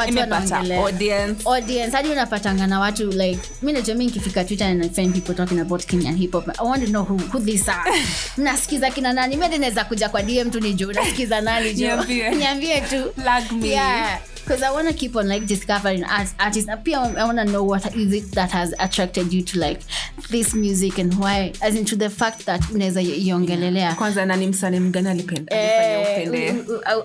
imepata 0.08 0.58
audience. 0.58 1.42
Audience 1.48 1.96
hadi 1.96 2.08
unapatanga 2.08 2.66
na 2.66 2.80
watu 2.80 3.10
like 3.10 3.40
mi 3.62 3.72
najua 3.72 3.94
mi 3.94 4.04
nikifika 4.04 4.44
twitter 4.44 4.66
and 4.66 4.84
I 4.84 4.88
find 4.88 5.14
people 5.14 5.34
talking 5.34 5.60
about 5.60 5.86
kenyan 5.86 6.16
hip 6.16 6.32
hop 6.32 6.48
i 6.48 6.64
want 6.66 6.84
to 6.84 6.90
know 6.90 7.04
who, 7.04 7.16
who 7.16 7.40
these 7.40 7.70
are. 7.70 7.92
Mnasikiza 8.38 8.90
kina 8.90 9.12
nani? 9.12 9.36
Mi 9.36 9.48
naweza 9.48 9.84
kuja 9.84 10.08
kwa 10.08 10.22
dm 10.22 10.50
tu 10.50 10.60
nijuu 10.60 10.88
unasikiza 10.88 11.40
nani? 11.40 11.74
Juu. 11.74 11.86
Niambie. 11.86 12.30
niambie 12.40 12.80
tu. 12.80 13.10
Plug 13.10 13.62
me. 13.62 13.68
yeah 13.68 14.20
because 14.44 14.62
i 14.62 14.70
want 14.70 14.86
to 14.88 14.94
keep 14.94 15.16
on 15.16 15.26
like 15.28 15.46
discovering 15.46 16.04
art, 16.04 16.28
artists. 16.38 16.68
I 16.68 16.74
want 17.24 17.38
to 17.38 17.44
know 17.44 17.62
what 17.64 17.94
is 17.96 18.12
it 18.12 18.32
that 18.34 18.50
has 18.52 18.74
attracted 18.78 19.32
you 19.32 19.42
to 19.42 19.58
like 19.58 19.80
this 20.30 20.54
music 20.54 20.98
and 20.98 21.14
why 21.18 21.52
as 21.62 21.76
into 21.76 21.96
the 21.96 22.10
fact 22.10 22.44
that 22.46 22.60
unaweza 22.70 23.00
iongelelea 23.02 23.94
kwanza 23.94 24.26
nani 24.26 24.46
msanii 24.46 24.80
mgani 24.80 25.08
alipenda? 25.08 25.52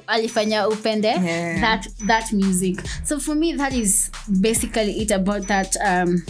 Alifanya 0.08 0.60
Eh, 0.64 0.70
upende? 0.70 1.14
that 1.62 1.88
that 2.08 2.32
music. 2.34 2.82
So 3.04 3.20
for 3.20 3.36
me 3.36 3.54
that 3.54 3.74
is 3.74 4.12
basically 4.28 4.92
it 5.02 5.12
about 5.12 5.48
that 5.48 5.76
um 5.86 6.22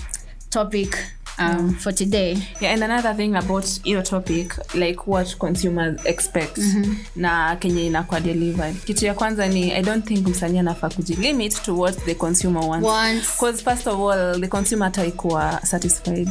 topic 0.49 0.97
um 1.39 1.75
for 1.75 1.95
today. 1.95 2.37
Yeah 2.61 2.73
and 2.73 2.83
another 2.83 3.13
thing 3.15 3.35
about 3.35 3.65
your 3.85 4.03
topic 4.03 4.53
like 4.73 4.99
what 5.07 5.37
consumers 5.37 6.05
expect 6.05 6.57
na 7.15 7.55
kenye 7.55 7.85
inakuwa 7.85 8.19
delivered. 8.19 8.75
Kitu 8.85 9.05
ya 9.05 9.13
kwanza 9.13 9.47
ni 9.47 9.71
i 9.73 9.81
don't 9.83 10.05
think 10.05 10.27
msanii 10.27 10.59
anafaa 10.59 10.89
kujilimit 10.89 11.61
to 11.63 11.77
what 11.79 12.05
the 12.05 12.15
consumer 12.15 12.63
wants. 12.63 12.87
Wants. 12.87 13.63
first 13.63 13.87
of 13.87 13.99
all 13.99 14.41
the 14.41 14.47
consumer 14.47 14.87
ataikuwa 14.87 15.59
satisfied. 15.65 16.29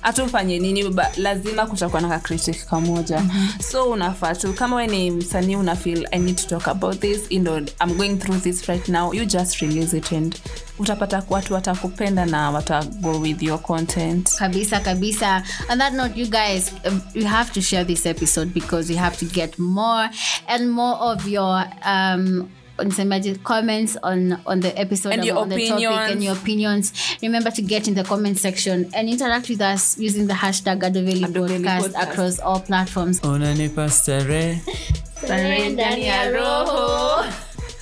Hatufanye 0.00 0.58
nini 0.58 0.88
ba, 0.90 1.10
lazima 1.16 1.66
kutakuwa 1.66 2.02
na 2.02 2.08
kakritik 2.08 2.64
kamoja. 2.66 3.20
Mm-hmm. 3.20 3.48
so 3.70 3.84
unafaa 3.90 4.34
tu 4.34 4.52
kama 4.52 4.76
we 4.76 4.86
ni 4.86 5.10
msanii 5.10 5.56
una 5.56 5.76
feel 5.76 6.08
i 6.10 6.18
need 6.18 6.36
to 6.36 6.48
talk 6.48 6.68
about 6.68 7.00
this 7.00 7.20
you 7.30 7.40
know, 7.40 7.56
i'm 7.58 7.94
going 7.96 8.16
through 8.16 8.40
this 8.42 8.66
right 8.66 8.88
now 8.88 9.14
you 9.14 9.24
just 9.24 9.56
release 9.60 9.96
it 9.96 10.12
and 10.12 10.36
utapata 10.78 11.22
watu 11.30 11.54
watakupenda 11.54 12.26
na 12.26 12.50
watago 12.50 13.18
with 13.20 13.42
your 13.42 13.62
content. 13.62 14.34
Kabisa 14.36 14.80
kabisa. 14.80 15.42
On 15.72 15.78
that 15.78 15.92
note 15.92 16.20
you 16.20 16.26
guys 16.26 16.72
um, 16.84 17.00
you 17.14 17.26
have 17.26 17.52
to 17.52 17.60
share 17.62 17.84
this 17.84 18.06
episode 18.06 18.52
because 18.54 18.92
we 18.92 18.98
have 18.98 19.16
to 19.16 19.24
get 19.26 19.58
more 19.58 20.10
and 20.48 20.70
more 20.70 20.96
of 21.00 21.28
your 21.28 21.64
um 21.86 22.48
nisemaje, 22.78 23.34
comments 23.44 23.96
on 24.02 24.36
on 24.46 24.60
the 24.60 24.76
episode 24.80 25.12
And 25.14 25.24
your 25.24 25.38
on 25.38 25.48
the 25.48 25.68
topic 25.68 26.10
and 26.10 26.24
your 26.24 26.32
opinions. 26.34 26.92
Remember 27.22 27.50
to 27.52 27.62
get 27.62 27.86
in 27.88 27.94
the 27.94 28.02
comment 28.04 28.38
section 28.38 28.90
and 28.94 29.08
interact 29.08 29.48
with 29.48 29.60
us 29.60 29.96
using 29.98 30.26
the 30.26 30.34
hashtag 30.34 30.80
adoveli 30.82 31.24
Podcast. 31.26 31.94
across 32.02 32.40
all 32.40 32.60
platforms. 32.60 33.20
Unanipa 33.22 33.90
starehe 33.90 34.60
ndani 35.68 36.06
ya 36.06 36.30
roho 36.30 37.24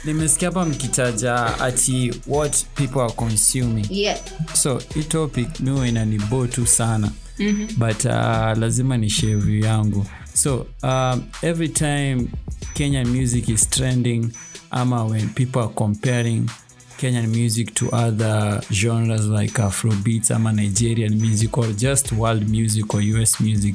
nimesikia 0.04 0.48
hapa 0.48 0.64
mkitaja 0.64 1.60
ati 1.60 2.14
what 2.26 2.64
people 2.74 3.00
are 3.00 3.12
consuming. 3.12 3.86
Yeah. 3.90 4.18
So 4.52 4.82
hii 4.94 5.02
topic 5.04 5.60
mio 5.60 5.86
inanibo 5.86 6.46
tu 6.46 6.66
sana. 6.66 7.10
Mm-hmm. 7.38 7.66
but 7.78 8.04
uh, 8.04 8.58
lazima 8.58 8.96
ni 8.96 9.10
shevu 9.10 9.50
yangu. 9.50 10.06
So 10.34 10.66
um, 10.82 11.22
every 11.42 11.68
time 11.68 12.26
kenyan 12.74 13.06
music 13.08 13.48
is 13.48 13.70
trending 13.70 14.28
ama 14.70 15.04
when 15.04 15.28
people 15.28 15.58
are 15.58 15.72
comparing 15.74 16.50
kenyan 16.96 17.26
music 17.26 17.74
to 17.74 17.88
other 17.92 18.60
genres 18.70 19.20
like 19.24 19.62
afrobeats 19.62 20.30
ama 20.30 20.52
nigerian 20.52 21.14
music 21.14 21.58
or 21.58 21.72
just 21.76 22.12
world 22.12 22.48
music 22.48 22.94
or 22.94 23.00
us 23.22 23.40
music 23.40 23.74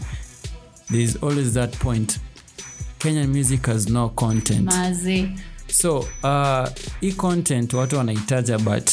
there's 0.92 1.16
always 1.24 1.54
that 1.54 1.78
point. 1.80 2.20
Kenyan 3.00 3.28
music 3.30 3.66
has 3.66 3.90
no 3.90 4.10
content. 4.10 4.66
Mazi 4.70 5.30
so 5.82 6.00
uh, 6.24 6.68
hii 7.02 7.12
content 7.12 7.74
watu 7.74 7.98
wanaitaja 7.98 8.58
but 8.60 8.90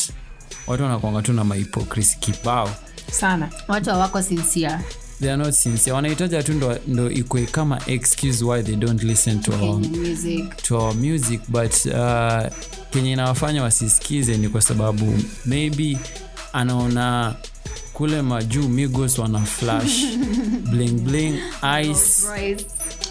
watu 0.67 0.83
wanakwanga 0.83 1.23
tu 1.23 1.33
na 1.33 1.45
mahipokrisi 1.45 2.19
kibao. 2.19 2.71
Sana. 3.13 3.49
Watu 3.69 3.91
hawako 3.91 4.23
sincere. 4.23 4.79
They 5.21 5.33
are 5.33 5.37
not 5.43 5.55
sincere. 5.55 5.93
Wanahitaja 5.97 6.43
tu 6.43 6.53
ndo, 6.53 6.79
ndo 6.87 7.11
ikwe 7.11 7.47
kama 7.47 7.81
excuse 7.87 8.45
why 8.45 8.63
they 8.63 8.77
don't 8.77 9.03
listen 9.03 9.41
to 9.41 9.53
our, 9.53 9.79
music. 9.81 10.57
to 10.63 10.79
our 10.79 10.95
music 10.95 11.41
but 11.49 11.87
uh, 11.87 12.53
kenye 12.91 13.13
inawafanya 13.13 13.63
wasisikize 13.63 14.37
ni 14.37 14.49
kwa 14.49 14.61
sababu 14.61 15.19
maybe 15.45 15.99
anaona 16.53 17.35
kule 17.93 18.23
majuu 18.23 18.69
migos 18.69 19.19
wana 19.19 19.41
flash. 19.41 20.05
Bling 20.71 20.93
bling 21.01 21.35
ice 21.83 22.27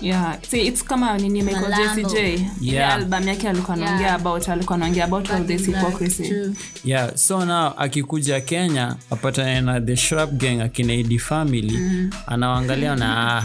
yeah. 0.03 0.37
See, 0.49 0.67
it's 0.67 0.83
kama 0.83 1.17
nini 1.17 1.41
Michael 1.41 1.71
JCJ 1.73 2.45
Yeah. 2.61 2.93
album 2.93 3.27
yake 3.27 3.49
alikuwa 3.49 3.77
anaongea 3.77 4.01
Yeah. 4.07 4.15
about 4.15 4.49
alikuwa 4.49 4.75
anaongea 4.75 5.05
about 5.05 5.29
all 5.31 5.45
this 5.47 5.65
hypocrisy. 5.65 6.23
True. 6.27 6.53
yeah 6.85 7.15
so 7.15 7.45
now 7.45 7.73
akikuja 7.77 8.41
kenya 8.41 8.95
apatane 9.11 9.61
na 9.61 9.81
the 9.81 9.95
Shrub 9.95 10.37
gang 10.37 10.61
akina 10.61 10.93
Idi 10.93 11.19
family 11.19 11.79
anawaangalia 12.27 12.95
na 12.95 13.37
ah, 13.37 13.43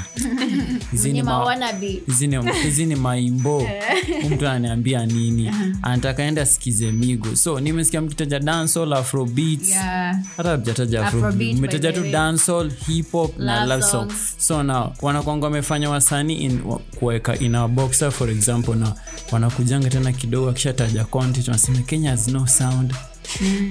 hizi 0.91 1.13
ni 1.13 1.23
Ni 1.23 2.53
hizi 2.65 2.87
ni- 2.87 2.97
maimbo. 2.97 3.69
Mtu 4.31 4.49
ananiambia 4.49 5.07
nini? 5.07 5.51
Anataka 5.83 6.23
enda 6.23 6.47
sikize 6.47 6.93
migo. 6.93 7.37
So 7.37 7.61
nimesikia 7.61 8.01
mkitaja 8.01 8.39
dancehall 8.39 8.93
afrobeats. 8.93 9.71
Yeah. 9.71 10.17
hata 10.37 10.57
mjataja 10.57 11.07
Afrobeat, 11.07 11.59
umetaja 11.59 11.93
tu 11.93 12.03
dancehall 12.13 12.71
hip 12.87 13.13
hop 13.13 13.39
na 13.39 13.61
Love 13.61 13.69
love 13.75 13.83
song 13.93 14.13
so 14.39 14.63
now 14.63 14.93
wanakwanga 15.03 15.47
wamefanya 15.47 15.91
wasanii 15.91 16.35
in- 16.49 16.63
kuweka 16.99 17.39
in 17.39 17.55
our 17.55 17.69
boxer 17.69 18.11
for 18.13 18.31
example 18.31 18.75
na 18.75 18.93
wanakujanga 19.33 19.91
tena 19.91 20.13
kidogo 20.13 20.51
akishataja 20.51 21.05
content 21.05 21.49
wanasema 21.49 21.79
kenya 21.79 22.11
has 22.11 22.29
no 22.29 22.47
sound. 22.47 22.95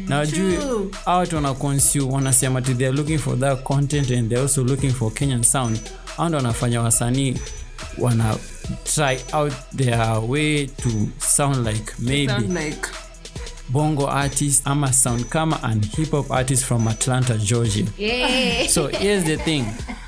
Na 0.07 0.17
wajui 0.17 0.57
hao 1.05 1.25
wana 1.33 1.53
consume 1.53 2.13
wanasema 2.13 2.61
ti 2.61 2.73
theyare 2.75 2.95
looking 2.97 3.17
for 3.19 3.39
that 3.39 3.63
content 3.63 4.11
and 4.11 4.29
theyare 4.29 4.41
also 4.43 4.63
looking 4.63 4.91
for 4.93 5.13
kenyan 5.13 5.43
sound. 5.43 5.79
Au 6.17 6.27
ndo 6.29 6.37
wanafanya 6.37 6.81
wasanii 6.81 7.35
wana 7.97 8.35
try 8.95 9.17
out 9.33 9.53
their 9.75 10.19
way 10.27 10.65
to 10.67 10.89
sound 11.37 11.67
like 11.67 11.93
maybe 11.99 12.27
Sound 12.33 12.57
like 12.57 12.79
bongo 13.69 14.07
artist 14.09 14.61
ama 14.67 14.93
sound 14.93 15.25
kama 15.25 15.63
an 15.63 15.81
hip 15.95 16.11
hop 16.11 16.31
artist 16.31 16.63
from 16.65 16.87
atlanta 16.87 17.37
georgia. 17.37 17.85
Yeah. 17.97 18.67
so 18.69 18.87
here's 18.87 19.23
the 19.23 19.37
thing 19.37 19.65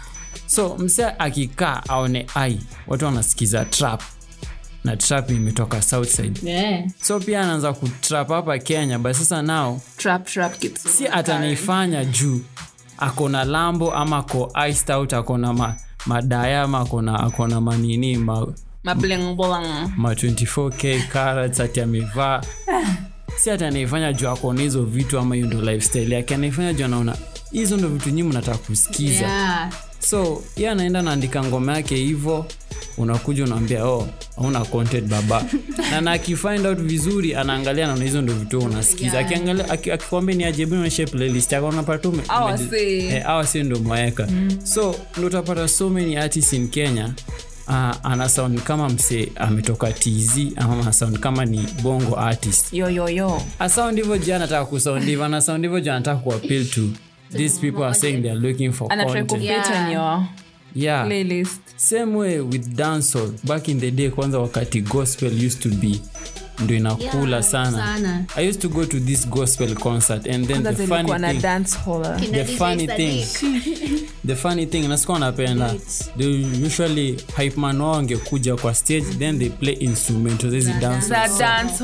so 0.49 0.77
mse 0.77 1.05
akikaa 1.19 1.83
aone 1.87 2.25
ai 2.35 2.59
watu 2.87 3.05
wanasikiza 3.05 3.65
trap. 3.65 4.01
Na 4.83 4.97
trap 4.97 5.31
imetoka 5.31 5.81
southside 5.81 6.39
Yeah. 6.49 6.83
so 7.01 7.19
pia 7.19 7.41
anaanza 7.41 7.73
kutrap 7.73 8.29
hapa 8.29 8.57
kenya 8.59 8.99
but 8.99 9.13
sasa 9.13 9.41
nao 9.41 9.81
trap 9.97 10.25
trap 10.25 10.53
si 10.77 11.07
atanaifanya 11.07 12.05
juu. 12.05 12.41
Akona 12.97 13.43
lambo 13.43 13.93
ama 13.93 14.17
ako 14.17 14.51
iced 14.69 14.91
out 14.95 15.13
akona 15.13 15.53
ma, 15.53 15.75
madaya 16.05 16.61
ama 16.63 16.79
akona 16.79 17.19
akona 17.19 17.61
manini 17.61 18.17
ma, 18.17 18.47
ma 19.97 20.13
24k 20.13 21.07
carats 21.07 21.59
ati 21.59 21.81
amevaa. 21.81 22.41
Si 23.37 23.51
ati 23.51 23.65
anaifanya 23.65 24.13
juu 24.13 24.29
akona 24.29 24.61
hizo 24.61 24.83
vitu 24.83 25.19
ama 25.19 25.35
hiyo 25.35 25.47
ndo 25.47 25.61
lifestyle 25.61 26.15
yake 26.15 26.35
anaifanya 26.35 26.73
juu 26.73 26.85
anaona 26.85 27.15
hizo 27.51 27.77
ndo 27.77 27.87
vitu 27.87 28.09
nyinyi 28.09 28.23
mnataka 28.23 28.57
kusikiza. 28.57 29.27
Yeah. 29.27 29.69
So 29.99 30.43
ye 30.57 30.69
anaenda 30.69 31.01
naandika 31.01 31.43
ngoma 31.43 31.73
yake 31.75 31.95
hivo 31.95 32.45
unakuja 32.97 33.43
unaambia 33.43 33.85
oh 33.85 34.07
hauna 34.35 34.65
content 34.65 35.07
baba. 35.07 35.45
Na 35.91 36.01
na 36.01 36.11
akifind 36.11 36.65
out 36.65 36.77
vizuri 36.77 37.35
anaangalia 37.35 37.87
naona 37.87 38.03
hizo 38.03 38.21
ndo 38.21 38.33
vitu 38.33 38.59
unasikiza. 38.59 39.17
Yeah. 39.17 39.25
akiangalia 39.25 39.69
akikwambia 39.69 40.35
ni 40.35 40.43
ajebu 40.43 40.75
naonyeshe 40.75 41.05
playlist 41.05 41.51
yako 41.51 41.67
unapata 41.67 42.09
Hawa 42.27 42.53
ume- 42.55 42.69
si. 42.69 43.57
eh, 43.57 43.65
ndo 43.65 43.79
mwaweka 43.79 44.27
so 44.63 44.95
ndo 45.17 45.27
utapata 45.27 45.67
so 45.67 45.89
many 45.89 46.17
artists 46.17 46.53
in 46.53 46.67
kenya 46.67 47.13
uh, 47.67 47.95
ana 48.03 48.29
sound 48.29 48.61
kama 48.61 48.89
mse 48.89 49.31
ametoka 49.35 49.91
tz 49.91 50.37
ama 50.55 50.81
ana 50.81 50.93
sound 50.93 51.19
kama 51.19 51.45
ni 51.45 51.67
bongo 51.83 52.19
artist. 52.19 52.73
Yoyoyo 52.73 53.09
yo 53.09 53.15
yo. 53.15 53.41
Asound 53.59 53.97
hivyo 53.97 54.17
ju 54.17 54.35
anataka 54.35 54.65
kusound 54.65 55.03
hivyo 55.05 55.25
ana 55.25 55.41
hivyo 55.41 55.79
ju 55.79 55.91
anataka 55.91 56.19
kuapil 56.19 56.65
to 56.69 56.81
these 57.31 57.59
people 57.59 57.83
are 57.83 57.93
saying 57.95 58.21
they 58.21 58.31
are 58.31 58.39
looking 58.39 58.71
for 58.71 58.87
ana 58.91 59.03
try 59.05 59.13
content. 59.13 59.29
kupit 59.31 59.45
Yeah. 59.45 59.91
your 59.91 60.23
yeah. 60.75 61.05
playlist. 61.07 61.59
Same 61.77 62.15
way 62.15 62.39
with 62.41 62.75
dancehall. 62.75 63.31
Back 63.47 63.67
in 63.69 63.79
the 63.79 63.91
day 63.91 64.09
kwanza 64.09 64.39
wakati 64.39 64.81
gospel 64.81 65.45
used 65.45 65.61
to 65.61 65.69
be 65.69 66.01
ndo 66.59 66.75
inakula 66.75 67.37
Yeah, 67.37 67.43
sana. 67.49 67.71
sana. 67.71 68.25
i 68.35 68.47
used 68.49 68.61
to 68.61 68.69
go 68.69 68.85
to 68.85 68.99
this 68.99 69.27
gospel 69.29 69.75
concert 69.75 70.27
and 70.27 70.47
then 70.47 70.63
kwanza 70.63 70.73
the 70.77 70.87
funny 70.87 71.17
thing, 71.33 71.41
dance 71.41 71.77
the 72.31 72.45
funny 72.45 72.87
thing 72.87 73.25
the 74.27 74.35
funny 74.35 74.65
thing 74.65 74.87
nasikuwa 74.87 75.19
napenda. 75.19 75.73
They 76.17 76.45
usually 76.65 77.17
hype 77.37 77.57
man 77.59 77.81
wao 77.81 77.95
angekuja 77.95 78.55
kwa 78.55 78.75
stage 78.75 79.05
then 79.19 79.39
they 79.39 79.49
play 79.49 79.73
instrumental 79.73 80.51
hizi 80.51 80.73
dance 80.73 81.77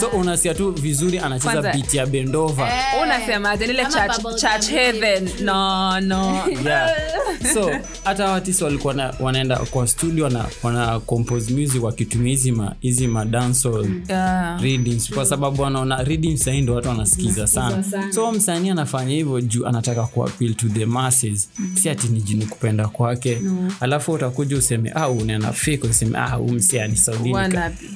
so 0.00 0.06
unasia 0.06 0.54
tu 0.54 0.70
vizuri 0.72 1.18
anacheza 1.18 1.62
beat 1.62 1.94
ya 1.94 2.06
bendova. 2.06 2.68
Unasemaje 3.02 3.66
nile 3.66 3.82
church, 3.82 4.40
church 4.40 4.66
heaven. 4.70 5.28
no 5.44 6.00
no. 6.00 6.44
Yeah. 6.64 6.90
so 7.54 7.70
hata 8.04 8.30
watisi 8.30 8.64
walikuwa 8.64 9.14
wanaenda 9.20 9.56
kwa 9.56 9.86
studio 9.88 10.24
wana, 10.24 10.44
wana 10.62 11.00
compose 11.00 11.52
music 11.54 11.82
wakitumia 11.82 12.30
hizi 12.30 12.52
ma, 12.52 12.74
hizi 12.80 13.06
ma 13.06 13.24
dancehall. 13.24 13.86
Yeah. 14.08 14.17
Readings. 14.62 15.10
Kwa 15.14 15.26
sababu 15.26 15.62
wanaona 15.62 16.02
reading 16.02 16.36
sahii 16.36 16.60
ndo 16.60 16.74
watu 16.74 16.88
wanasikiza 16.88 17.46
sana. 17.46 17.84
so 18.14 18.32
msanii 18.32 18.70
anafanya 18.70 19.14
hivyo 19.14 19.40
juu 19.40 19.66
anataka 19.66 20.02
kuappeal 20.06 20.54
to 20.54 20.68
the 20.68 20.86
masses. 20.86 21.48
Si 21.74 21.88
ati 21.90 22.08
ni 22.08 22.20
jini 22.20 22.46
kupenda 22.46 22.88
kwake. 22.88 23.42
Alafu 23.80 24.12
utakuja 24.12 24.56
useme 24.56 24.92
ah 24.94 25.08
unena 25.08 25.52
fik 25.52 25.84
useme 25.84 26.18
ah 26.18 26.26
huyu 26.30 26.52
msi 26.54 26.80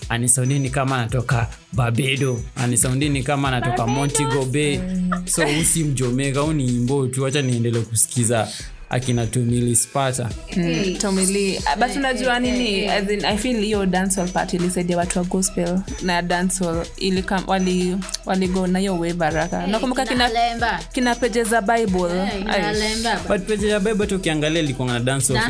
anisaundini 0.08 0.70
ka, 0.70 0.80
kama 0.80 0.96
anatoka 0.98 1.48
babedo 1.72 2.40
anisaundini 2.56 3.22
kama 3.22 3.48
anatoka 3.48 3.86
montigo 3.86 4.44
bay. 4.44 4.78
So 5.24 5.42
usi 5.60 5.84
mjomeka 5.84 6.42
u 6.42 6.52
ni 6.52 6.66
imbo 6.66 7.06
tu. 7.06 7.22
Wacha 7.22 7.42
niendele 7.42 7.80
kusikiza 7.80 8.48
akina 8.92 9.26
tumili 9.26 9.76
spata. 9.76 10.28
Hey. 10.46 10.96
Tommy 10.96 11.26
Lee. 11.26 11.56
Uh, 11.58 11.76
but 11.86 11.96
unajua 11.96 12.38
nini? 12.40 12.86
as 12.88 13.10
in, 13.10 13.24
i 13.24 13.36
feel 13.38 13.60
hiyo 13.60 13.86
dancehall 13.86 14.28
part 14.28 14.54
ilisaidia 14.54 14.96
watu 14.96 15.18
wa 15.18 15.24
gospel 15.24 15.78
na 16.02 16.22
dancehall 16.22 16.86
ili 16.96 17.24
wali 17.46 17.96
waligo 18.26 18.66
na 18.66 18.78
hiyo 18.78 18.98
way 18.98 19.12
baraka 19.12 19.66
nakumbuka 19.66 20.06
Kina 20.06 20.28
kina, 20.30 20.80
kina 20.92 21.14
peje 21.14 21.44
za 21.44 21.60
bible. 21.62 22.18
Eh, 22.18 23.18
but 23.28 23.40
peje 23.46 23.68
ya 23.68 23.80
bible 23.80 24.06
tu 24.06 24.16
ukiangalia 24.16 24.62
ilikuwa 24.62 24.98
na 24.98 25.00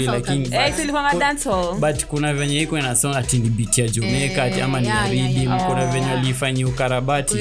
lakini. 0.06 0.48
Eh, 0.54 0.74
dancehall. 1.18 1.74
but 1.78 2.04
kuna 2.04 2.34
venye 2.34 2.60
iko 2.60 2.78
inasonga 2.78 3.18
ati 3.18 3.38
ni 3.38 3.48
beat 3.50 3.78
ya 3.78 3.88
Jamaica 3.88 4.38
ati 4.42 4.60
ama 4.60 4.80
ni 4.80 4.86
yeah, 4.86 5.14
yeah, 5.16 5.28
rhythm 5.32 5.48
yeah. 5.52 5.66
kuna 5.66 5.86
venye 5.86 6.06
Oh. 6.06 6.14
walifanyia 6.14 6.66
ukarabati. 6.66 7.34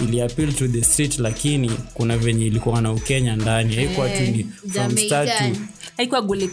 Ili 0.00 0.20
appeal 0.22 0.52
to 0.52 0.68
the 0.68 0.82
street 0.82 1.18
lakini 1.18 1.70
kuna 1.94 2.18
venye 2.18 2.46
ilikuwa 2.46 2.80
na 2.82 2.92
ukenya 2.92 3.36
ndani. 3.36 3.76
Haikuwa 3.76 4.08
tu 4.08 4.22
ni 4.22 4.46
from 4.72 4.96
start 4.96 5.33
to 5.38 5.44
Jamaican. 5.44 5.66
haikuwa 5.96 6.22
guli 6.22 6.50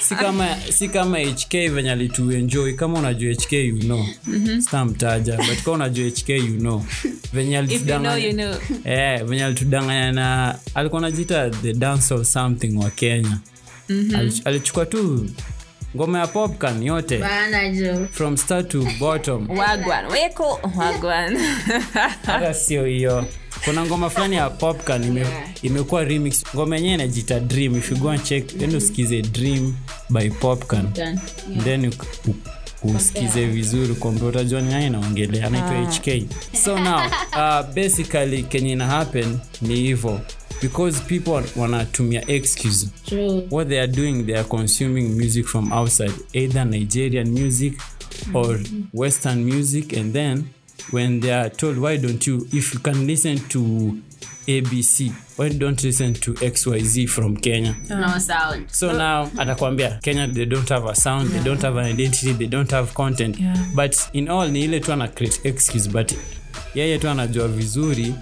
si 0.00 0.14
kama 0.14 0.56
si 0.72 0.88
kama 0.88 1.18
hk 1.18 1.52
venye 1.52 1.92
alituenjoy. 1.92 2.72
Kama 2.72 2.98
unajua 2.98 3.32
hk 3.34 3.52
you 3.52 3.78
know. 3.78 4.06
Stamtaja 4.60 5.36
but 5.36 5.62
kama 5.64 5.74
unajua 5.76 6.08
hk 6.08 6.28
you 6.28 6.58
know. 6.58 6.84
Venye 7.32 7.58
alitudanganya 7.58 8.26
you 8.26 8.32
know 8.32 8.48
you 8.50 8.58
know. 8.58 8.92
Yeah, 8.92 9.24
venye 9.24 9.44
alitudanganya 9.44 10.12
na 10.12 10.58
alikuwa 10.74 11.00
najiita 11.00 11.50
the 11.50 11.72
dance 11.72 12.14
of 12.14 12.26
something 12.26 12.76
wa 12.76 12.90
kenya. 12.90 13.38
Mm-hmm. 13.88 14.40
alichukua 14.44 14.86
tu 14.86 15.30
ngoma 15.96 16.18
ya 16.18 16.26
popcorn 16.26 16.82
yote. 16.82 17.24
From 18.12 18.36
start 18.36 18.68
to 18.68 18.86
bottom. 18.98 19.50
Wagwan. 19.50 20.06
Weko 20.06 20.60
wagwan. 20.76 21.38
Hata 22.26 22.54
sio 22.54 22.84
hiyo 22.84 23.26
kuna 23.64 23.86
ngoma 23.86 24.10
fulani 24.10 24.36
ya 24.36 24.50
popcorn 24.50 25.04
ime, 25.04 25.26
imekuwa 25.62 26.04
remix. 26.04 26.44
Ngoma 26.54 26.76
yenyewe 26.76 26.94
inajita 26.94 27.40
dream. 27.40 27.76
If 27.76 27.90
you 27.90 27.96
go 27.96 28.08
and 28.10 28.22
check 28.24 28.46
then 28.46 28.74
usikize 28.76 29.22
dream 29.22 29.74
by 30.10 30.30
popcorn. 30.30 30.88
Yeah. 30.96 31.18
then 31.64 31.92
usikize 32.96 33.46
vizuri 33.46 33.94
kwamba 33.94 34.26
utajua 34.26 34.60
ni 34.60 34.70
nani 34.70 34.90
naongelea 34.90 35.46
anaitwa 35.46 35.92
hk 35.92 36.26
so 36.64 36.78
now 36.78 37.00
uh, 37.32 37.74
basically 37.74 38.42
kenye 38.42 38.72
ina 38.72 38.86
happen 38.86 39.38
ni 39.62 39.76
hivo. 39.76 40.20
Because 40.62 41.00
people 41.00 41.42
wanatumia 41.60 42.30
excuse. 42.30 42.88
True. 43.06 43.42
what 43.50 43.68
they 43.68 43.78
are 43.80 43.92
doing 43.92 44.22
they 44.22 44.34
are 44.34 44.48
consuming 44.48 45.08
music 45.08 45.46
from 45.46 45.72
outside. 45.72 46.12
Either 46.32 46.64
nigerian 46.66 47.28
music 47.28 47.80
or 48.34 48.60
western 48.94 49.44
music 49.44 49.96
and 49.96 50.12
then 50.12 50.44
when 50.90 51.20
they 51.20 51.32
are 51.32 51.50
told 51.50 51.78
why 51.78 51.96
don't 51.96 52.26
you 52.26 52.46
if 52.52 52.74
you 52.74 52.80
can 52.80 53.06
listen 53.06 53.38
to 53.48 53.60
abc 54.46 55.12
why 55.36 55.48
don't 55.48 55.82
listen 55.84 56.12
to 56.14 56.34
xyz 56.34 57.08
from 57.08 57.36
kenya? 57.36 57.74
No 57.88 58.18
sound. 58.18 58.70
so 58.70 58.92
now 58.92 59.30
atakwambia 59.38 59.98
kenya 60.02 60.26
they 60.26 60.44
don't 60.44 60.68
have 60.68 60.84
a 60.90 60.94
sound 60.94 61.30
they 61.30 61.42
don't 61.42 61.62
have 61.62 61.76
an 61.80 61.86
identity 61.86 62.32
they 62.32 62.46
don't 62.46 62.70
have 62.70 62.92
content. 62.94 63.38
Yeah. 63.40 63.56
but 63.74 63.96
in 64.12 64.28
all 64.28 64.48
ni 64.48 64.64
ile 64.64 64.80
tu 64.80 64.92
ana 64.92 65.08
create 65.08 65.40
excuse 65.48 65.88
but 65.88 66.12
yeye 66.74 66.98
tu 66.98 67.08
anajua 67.08 67.48
vizuri 67.48 68.14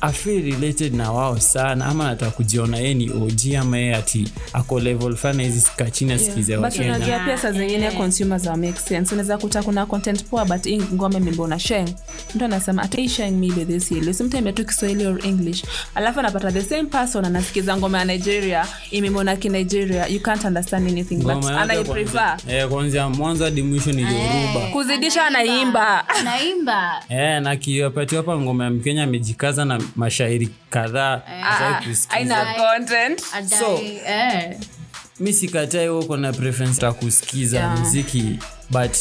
afeel 0.00 0.42
related 0.52 0.94
na 0.94 1.12
wao 1.12 1.40
sana 1.40 1.86
ama 1.86 2.04
anataka 2.04 2.30
kujiona 2.30 2.76
yeye 2.78 2.94
ni 2.94 3.10
og 3.10 3.54
ama 3.60 3.78
yeye 3.78 3.94
ati 3.94 4.28
ako 4.52 4.80
level 4.80 5.16
fana 5.16 5.42
hizi 5.42 5.60
sika 5.60 5.84
asikize 5.84 6.56
wakenya 6.56 6.96
unajua 6.96 7.18
pia 7.18 7.38
saa 7.38 7.52
zingine 7.52 7.90
consumers 7.90 8.46
wa 8.46 8.56
make 8.56 8.78
sense. 8.80 9.14
Unaweza 9.14 9.38
kuta 9.38 9.62
kuna 9.62 9.86
content 9.86 10.24
poa 10.24 10.44
but 10.44 10.64
hii 10.64 10.82
ngoma 10.94 11.18
imebona 11.18 11.58
sheng 11.58 11.88
mtu 12.34 12.44
anasema 12.44 12.82
ati 12.82 12.96
hii 12.96 13.08
sheng 13.08 13.30
maybe 13.30 13.64
this 13.64 13.92
year. 13.92 14.14
Simtime 14.14 14.52
tu 14.52 14.64
kiswahili 14.64 15.06
or 15.06 15.26
english. 15.26 15.64
Alafu 15.94 16.20
anapata 16.20 16.52
the 16.52 16.62
same 16.62 16.84
person 16.84 17.24
anasikiza 17.24 17.76
ngoma 17.76 17.98
ya 17.98 18.04
nigeria 18.04 18.66
imemona 18.90 19.36
ki 19.36 19.48
nigeria. 19.48 20.06
You 20.06 20.20
can't 20.20 20.44
understand 20.44 20.88
anything 20.88 21.16
but 21.16 21.44
anaiprefer 21.44 22.36
eh, 22.48 22.68
kuanzia 22.68 23.08
mwanzo 23.08 23.44
hadi 23.44 23.62
mwisho 23.62 23.92
ni 23.92 24.02
yoruba. 24.02 24.66
kuzidisha 24.72 25.26
anaimba. 25.26 26.08
Anaimba. 26.08 27.02
Eh, 27.08 27.42
na 27.42 27.58
hapa 28.16 28.38
ngoma 28.38 28.64
ya 28.64 28.70
mkenya 28.70 29.04
amejikaza 29.04 29.64
na 29.64 29.80
mashairi 29.96 30.48
kadhaa 30.70 31.22
Hataki 31.40 31.88
kusikiza. 31.88 32.16
aina 32.16 32.54
So- 33.58 33.80
eh. 34.06 34.56
mi 35.20 35.32
sikatai 35.32 35.86
huko 35.86 36.16
na 36.16 36.32
preference 36.32 36.80
ta 36.80 36.92
kusikiza 36.92 37.56
Yeah. 37.58 37.80
mziki 37.80 38.38
but 38.70 38.96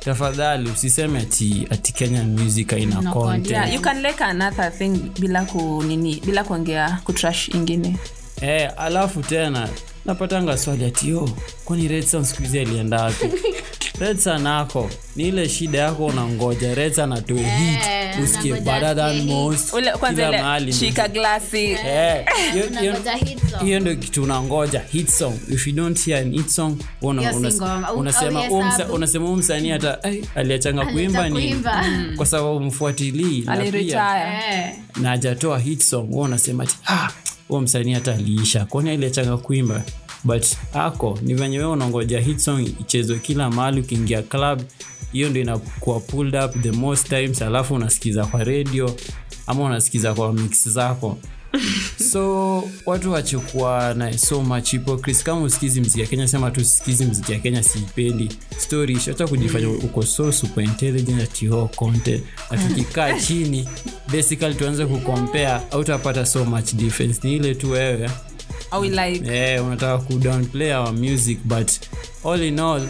tafadhali 0.00 0.70
usiseme 0.70 1.18
ati, 1.18 1.66
ati 1.70 1.92
kenyan 1.92 2.26
music 2.40 2.72
aina 2.72 3.00
Ina 3.00 3.12
content 3.12 3.50
yeah, 3.50 3.74
you 3.74 3.80
can 3.80 4.02
like 4.02 4.24
another 4.24 4.72
thing 4.78 4.88
bila 5.20 5.44
kunini 5.44 6.22
bila 6.26 6.44
kuongea 6.44 6.98
kutrash 7.04 7.48
ingine 7.48 7.96
eh, 8.40 8.70
alafu 8.76 9.22
tena 9.22 9.68
napatanga 10.04 10.58
swali 10.58 10.84
ati 10.84 11.08
yo 11.08 11.30
kwani 11.64 11.88
redson 11.88 12.24
alienda 12.60 13.02
wapi? 13.02 13.26
Redson 14.00 14.46
ako 14.46 14.90
ni 15.16 15.28
ile 15.28 15.48
shida 15.48 15.78
yako 15.78 16.06
unangoja. 16.06 16.74
Redson 16.74 17.12
atoe 17.12 17.36
hit 17.42 18.24
usikie 18.24 18.52
unangoja 18.52 18.72
better 18.80 18.96
than 18.96 19.22
most 19.26 19.74
kila 20.14 20.32
mahali 20.32 20.72
shika 20.72 21.08
glasi. 21.08 21.64
Eh, 21.64 22.24
hiyo- 22.52 22.66
hiyo- 22.80 22.92
Unangoja 22.92 23.12
hit 23.12 23.38
song. 23.50 23.60
hiyo 23.64 23.80
ndo 23.80 23.96
kitu 23.96 24.22
unangoja 24.22 24.80
hit 24.92 25.08
song. 25.08 25.34
If 25.50 25.66
you 25.66 25.72
don't 25.72 26.04
hear 26.04 26.20
an 26.22 26.32
hit 26.32 26.48
song 26.48 26.76
unasema 27.02 27.92
unasema 28.92 29.26
huu 29.26 29.36
msanii 29.36 29.70
hata 29.70 29.98
aliachanga 30.34 30.86
kuimba 30.86 31.28
ni 31.28 31.56
kwa 32.16 32.26
sababu 32.26 32.60
mfuatilii 32.60 33.40
na 33.46 33.56
pia 33.56 34.32
Eh. 34.54 34.74
na 34.96 35.08
hajatoa 35.08 35.58
hit 35.58 35.82
song 35.82 36.08
unasema 36.14 36.62
ati 36.62 36.76
ah, 36.86 37.08
huo 37.52 37.60
msanii 37.60 37.92
hata 37.92 38.14
aliisha. 38.14 38.64
Kwani 38.64 38.90
aliachanga 38.90 39.36
kuimba. 39.36 39.82
But 40.24 40.44
ako 40.74 41.18
ni 41.22 41.34
venye 41.34 41.58
wewe 41.58 41.70
unangoja 41.70 42.20
hit 42.20 42.38
song 42.38 42.60
ichezwe 42.80 43.18
kila 43.18 43.50
mahali 43.50 43.80
ukiingia 43.80 44.22
club 44.22 44.62
hiyo 45.12 45.30
ndio 45.30 45.42
inakuwa 45.42 46.00
pulled 46.00 46.34
up 46.44 46.62
the 46.62 46.70
most 46.70 47.08
times 47.08 47.42
alafu 47.42 47.74
unasikiza 47.74 48.26
kwa 48.26 48.44
radio 48.44 48.96
ama 49.46 49.64
unasikiza 49.64 50.14
kwa 50.14 50.32
mix 50.32 50.68
zako 50.68 51.18
so 52.10 52.64
watu 52.86 53.12
wachukua 53.12 53.94
na 53.94 54.18
so 54.18 54.42
much 54.42 54.70
hypocrisy. 54.70 55.24
Kama 55.24 55.42
usikizi 55.42 55.80
mziki 55.80 56.00
ya 56.00 56.06
kenya 56.06 56.28
sema 56.28 56.50
tu 56.50 56.64
sikizi 56.64 57.04
mziki 57.04 57.32
ya 57.32 57.38
kenya 57.38 57.62
siipendi. 57.62 58.28
Story 58.58 58.94
hata 59.06 59.26
kujifanya 59.28 59.68
uko 59.68 60.02
so 60.02 60.32
super 60.32 60.64
intelligent 60.64 61.22
at 61.22 61.42
your 61.42 61.68
content. 61.70 62.24
Na 62.50 62.58
tukikaa 62.68 63.18
chini 63.26 63.68
basically 64.12 64.54
tuanze 64.54 64.86
kucompare 64.86 65.44
hautapata 65.70 66.26
so 66.26 66.44
much 66.44 66.74
difference. 66.74 67.20
Ni 67.28 67.36
ile 67.36 67.54
tu 67.54 67.70
wewe. 67.70 68.10
Like. 68.82 69.28
Eh, 69.34 69.66
unataka 69.66 69.98
kudownplay 69.98 70.72
our 70.74 70.92
music 70.92 71.38
but 71.44 71.70
all 72.24 72.42
in 72.42 72.58
all 72.58 72.82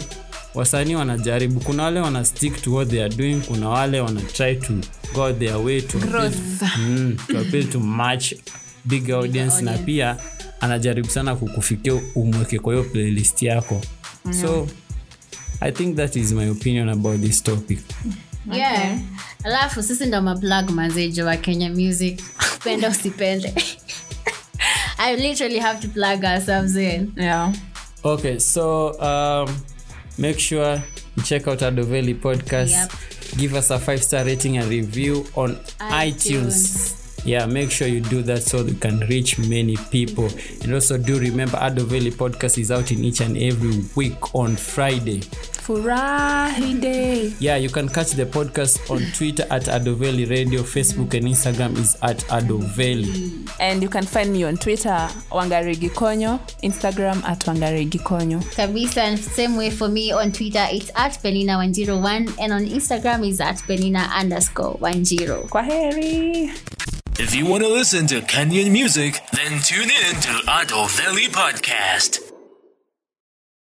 wasanii 0.53 0.95
wanajaribu 0.95 1.59
kuna 1.59 1.83
wale 1.83 1.99
wana 1.99 2.25
stick 2.25 2.61
to 2.61 2.73
what 2.73 2.89
they 2.89 3.03
are 3.03 3.15
doing 3.15 3.35
kuna 3.41 3.69
wale 3.69 4.01
wana 4.01 4.21
try 4.21 4.55
to 4.55 4.73
go 5.13 5.33
their 5.33 5.55
way 5.57 5.81
to 5.81 5.97
appeal, 5.97 6.31
mm, 6.77 7.17
to 7.27 7.39
appeal 7.39 7.69
to 7.69 7.79
match 7.79 8.33
big 8.85 9.11
audience 9.11 9.61
na 9.61 9.77
pia 9.77 10.17
anajaribu 10.59 11.09
sana 11.09 11.35
kukufikia 11.35 11.93
umweke 12.15 12.59
kwa 12.59 12.73
hiyo 12.73 12.85
playlist 12.85 13.41
yako. 13.41 13.81
So 14.41 14.67
i 15.59 15.71
think 15.71 15.95
that 15.95 16.15
is 16.15 16.31
my 16.31 16.49
opinion 16.49 16.89
about 16.89 17.21
this 17.21 17.43
topic. 17.43 17.79
Yeah. 18.53 18.99
Alafu 19.43 19.83
sisi 19.83 20.05
ndo 20.05 20.21
maplug 20.21 20.69
mazejo 20.69 21.25
wa 21.25 21.37
kenya 21.37 21.69
music. 21.69 22.21
Penda 22.63 22.89
usipende. 22.89 23.53
I 24.97 25.15
literally 25.15 25.59
have 25.59 25.79
to 25.81 25.87
plug 25.87 26.23
ourselves 26.23 26.75
in. 26.75 27.11
Yeah. 27.17 27.53
Okay 28.03 28.39
so 28.39 28.87
um, 28.91 29.55
make 30.17 30.39
sure 30.39 30.81
you 31.15 31.23
check 31.23 31.47
out 31.47 31.59
adoveli 31.59 32.13
podcast 32.15 32.69
Yep. 32.71 32.91
give 33.37 33.53
us 33.55 33.71
a 33.71 33.79
five 33.79 34.03
star 34.03 34.23
rating 34.25 34.57
and 34.57 34.67
review 34.69 35.25
on 35.35 35.55
itunes, 35.55 36.13
iTunes. 36.19 37.25
yeah 37.25 37.45
make 37.45 37.71
sure 37.71 37.87
you 37.87 38.01
do 38.01 38.21
that 38.21 38.43
so 38.43 38.61
you 38.63 38.73
can 38.75 38.99
reach 39.01 39.39
many 39.39 39.75
people 39.91 40.29
and 40.61 40.73
also 40.73 40.97
do 40.97 41.19
remember 41.19 41.57
adoveli 41.57 42.11
podcast 42.11 42.57
is 42.57 42.71
out 42.71 42.91
in 42.91 43.03
each 43.03 43.21
and 43.21 43.37
every 43.37 43.83
week 43.95 44.35
on 44.35 44.55
friday 44.55 45.21
furahi 45.63 46.79
day. 46.81 47.33
Yeah 47.39 47.55
you 47.55 47.69
can 47.69 47.87
catch 47.87 48.11
the 48.11 48.25
podcast 48.25 48.89
on 48.91 48.99
twitter 49.13 49.45
at 49.49 49.63
adoveli 49.63 50.29
radio 50.29 50.61
facebook 50.61 51.13
and 51.13 51.27
instagram 51.27 51.77
is 51.77 51.95
at 52.01 52.19
adoveli. 52.29 53.47
And 53.59 53.81
you 53.81 53.89
can 53.89 54.05
find 54.05 54.31
me 54.33 54.43
on 54.43 54.57
twitter 54.57 55.09
wangarigi 55.31 55.89
konyo 55.89 56.39
instagram 56.63 57.23
at 57.23 57.39
wangarigi 57.45 57.99
konyo. 57.99 58.39
Kabisa 58.55 59.01
and 59.03 59.19
same 59.19 59.55
way 59.55 59.69
for 59.69 59.87
me 59.87 60.11
on 60.11 60.31
twitter 60.31 60.65
it's 60.71 60.91
at 60.95 61.13
penina 61.23 61.57
101 61.57 62.33
and 62.39 62.53
on 62.53 62.65
instagram 62.65 63.25
is 63.27 63.39
at 63.39 63.57
penina 63.67 64.09
underscore 64.19 64.77
10 64.79 65.47
kwa 65.49 65.63
heri 65.63 66.51
If 67.19 67.35
you 67.35 67.45
want 67.45 67.63
to 67.63 67.69
listen 67.69 68.07
to 68.07 68.21
Kenyan 68.21 68.71
music, 68.71 69.21
then 69.33 69.61
tune 69.61 69.83
in 69.83 70.19
to 70.21 70.41
Ado 70.47 70.87
Valley 70.87 71.27
Podcast. 71.27 72.32